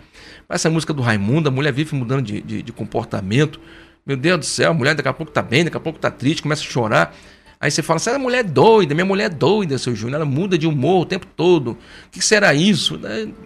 [0.47, 3.59] Essa música do Raimundo, a mulher vive mudando de, de, de comportamento.
[4.07, 6.09] Meu Deus do céu, a mulher daqui a pouco tá bem, daqui a pouco tá
[6.09, 7.13] triste, começa a chorar.
[7.59, 10.57] Aí você fala, essa mulher é doida, minha mulher é doida, seu Júnior, ela muda
[10.57, 11.71] de humor o tempo todo.
[11.71, 11.77] O
[12.09, 12.97] que será isso?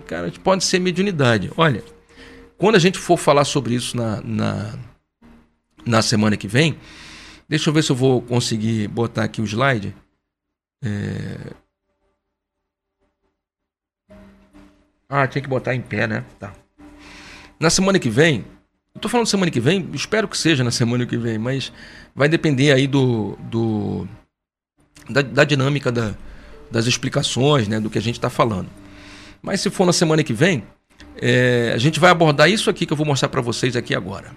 [0.05, 1.51] Cara, pode ser mediunidade.
[1.57, 1.83] Olha,
[2.59, 4.75] quando a gente for falar sobre isso na, na,
[5.83, 6.77] na semana que vem,
[7.49, 9.95] deixa eu ver se eu vou conseguir botar aqui o slide.
[10.83, 11.53] É...
[15.09, 16.23] Ah, tinha que botar em pé, né?
[16.37, 16.53] Tá.
[17.59, 18.45] Na semana que vem,
[18.95, 21.71] Estou falando semana que vem, espero que seja na semana que vem, mas
[22.15, 24.07] vai depender aí do, do
[25.09, 26.13] da, da dinâmica da,
[26.69, 28.69] das explicações, né, do que a gente está falando.
[29.41, 30.63] Mas se for na semana que vem,
[31.17, 34.31] é, a gente vai abordar isso aqui que eu vou mostrar para vocês aqui agora.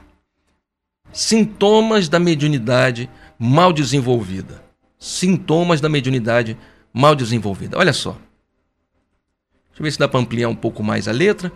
[1.12, 4.62] Sintomas da mediunidade mal desenvolvida.
[4.98, 6.56] Sintomas da mediunidade
[6.92, 7.78] mal desenvolvida.
[7.78, 8.12] Olha só.
[9.70, 11.52] Deixa eu ver se dá para ampliar um pouco mais a letra.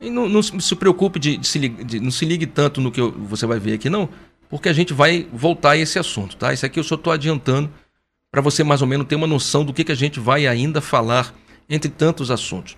[0.00, 3.00] E não, não se preocupe de, de, se, de, não se ligue tanto no que
[3.00, 4.08] eu, você vai ver aqui, não,
[4.48, 6.52] porque a gente vai voltar a esse assunto, tá?
[6.52, 7.70] Isso aqui eu só estou adiantando
[8.30, 10.80] para você mais ou menos ter uma noção do que, que a gente vai ainda
[10.80, 11.34] falar
[11.68, 12.76] entre tantos assuntos.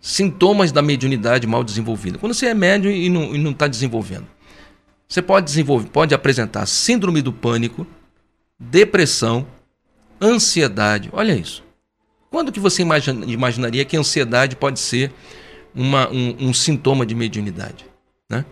[0.00, 2.18] Sintomas da mediunidade mal desenvolvida.
[2.18, 4.26] Quando você é médium e não está desenvolvendo,
[5.08, 7.86] você pode desenvolver, pode apresentar síndrome do pânico,
[8.58, 9.46] depressão,
[10.20, 11.08] ansiedade.
[11.12, 11.62] Olha isso.
[12.30, 15.12] Quando que você imagina, imaginaria que ansiedade pode ser
[15.74, 17.86] uma, um, um sintoma de mediunidade?
[18.28, 18.44] Né?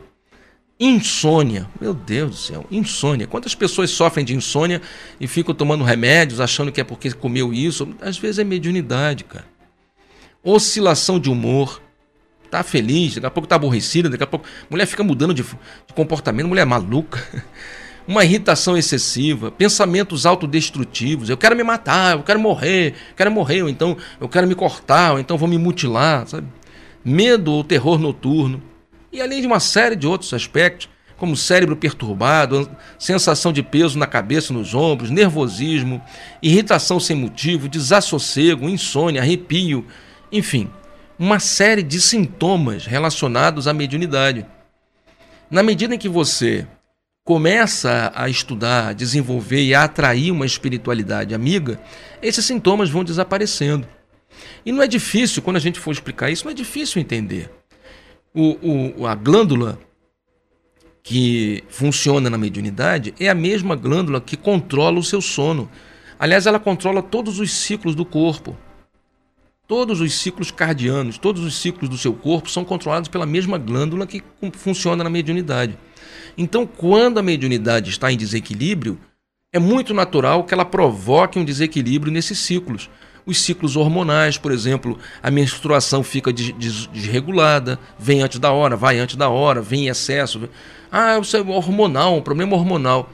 [0.83, 3.27] Insônia, meu Deus do céu, insônia.
[3.27, 4.81] Quantas pessoas sofrem de insônia
[5.21, 7.95] e ficam tomando remédios achando que é porque comeu isso?
[8.01, 9.45] Às vezes é mediunidade, cara.
[10.43, 11.83] Oscilação de humor.
[12.51, 14.47] Tá feliz, daqui a pouco tá aborrecida, daqui a pouco.
[14.71, 17.23] Mulher fica mudando de, de comportamento, mulher é maluca.
[18.09, 21.29] Uma irritação excessiva, pensamentos autodestrutivos.
[21.29, 24.55] Eu quero me matar, eu quero morrer, eu quero morrer, ou então eu quero me
[24.55, 26.49] cortar, ou então vou me mutilar, sabe?
[27.05, 28.63] Medo ou terror noturno
[29.13, 34.07] e além de uma série de outros aspectos, como cérebro perturbado, sensação de peso na
[34.07, 36.01] cabeça, nos ombros, nervosismo,
[36.43, 39.85] irritação sem motivo, desassossego, insônia, arrepio,
[40.33, 40.71] enfim,
[41.19, 44.47] uma série de sintomas relacionados à mediunidade.
[45.51, 46.67] Na medida em que você
[47.23, 51.79] começa a estudar, a desenvolver e a atrair uma espiritualidade amiga,
[52.23, 53.87] esses sintomas vão desaparecendo.
[54.65, 57.51] E não é difícil, quando a gente for explicar isso, não é difícil entender
[58.35, 59.79] o, o, a glândula
[61.03, 65.71] que funciona na mediunidade é a mesma glândula que controla o seu sono.
[66.19, 68.57] Aliás, ela controla todos os ciclos do corpo.
[69.67, 74.07] Todos os ciclos cardianos, todos os ciclos do seu corpo são controlados pela mesma glândula
[74.07, 74.23] que
[74.53, 75.79] funciona na mediunidade.
[76.37, 78.99] Então, quando a mediunidade está em desequilíbrio,
[79.53, 82.91] é muito natural que ela provoque um desequilíbrio nesses ciclos
[83.31, 89.17] os ciclos hormonais, por exemplo, a menstruação fica desregulada, vem antes da hora, vai antes
[89.17, 90.49] da hora, vem em excesso.
[90.91, 93.11] Ah, isso é hormonal, um problema hormonal.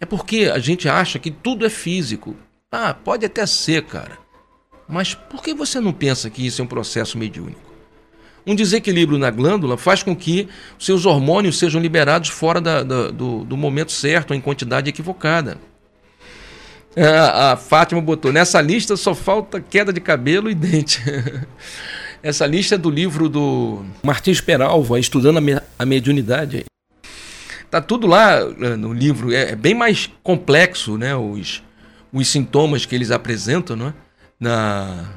[0.00, 2.36] É porque a gente acha que tudo é físico.
[2.70, 4.18] Ah, pode até ser, cara.
[4.88, 7.68] Mas por que você não pensa que isso é um processo mediúnico?
[8.46, 10.48] Um desequilíbrio na glândula faz com que
[10.78, 15.58] seus hormônios sejam liberados fora da, da, do, do momento certo, em quantidade equivocada.
[16.96, 21.02] É, a Fátima botou: nessa lista só falta queda de cabelo e dente.
[22.22, 25.40] Essa lista é do livro do Martins Peralva, Estudando
[25.78, 26.64] a Mediunidade.
[27.70, 31.14] Tá tudo lá eh, no livro, é, é bem mais complexo, né?
[31.14, 31.62] Os,
[32.12, 33.94] os sintomas que eles apresentam, né?
[34.40, 35.10] Na,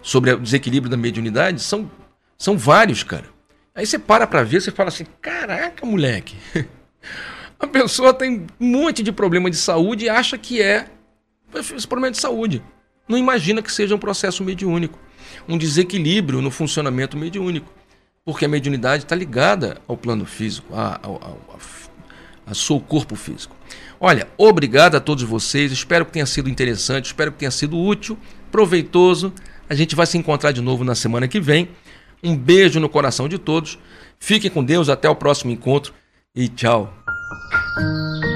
[0.00, 1.90] sobre o desequilíbrio da mediunidade são,
[2.38, 3.26] são vários, cara.
[3.74, 6.36] Aí você para pra ver, você fala assim: caraca, moleque.
[7.58, 10.86] A pessoa tem um monte de problema de saúde e acha que é
[11.54, 12.62] esse problema de saúde.
[13.08, 14.98] Não imagina que seja um processo mediúnico,
[15.48, 17.72] um desequilíbrio no funcionamento mediúnico,
[18.24, 23.56] porque a mediunidade está ligada ao plano físico, a, a, a, a seu corpo físico.
[23.98, 28.16] Olha, obrigado a todos vocês, espero que tenha sido interessante, espero que tenha sido útil,
[28.52, 29.32] proveitoso.
[29.68, 31.68] A gente vai se encontrar de novo na semana que vem.
[32.22, 33.78] Um beijo no coração de todos.
[34.18, 35.92] Fiquem com Deus, até o próximo encontro
[36.34, 36.97] e tchau.
[37.30, 38.27] 啊。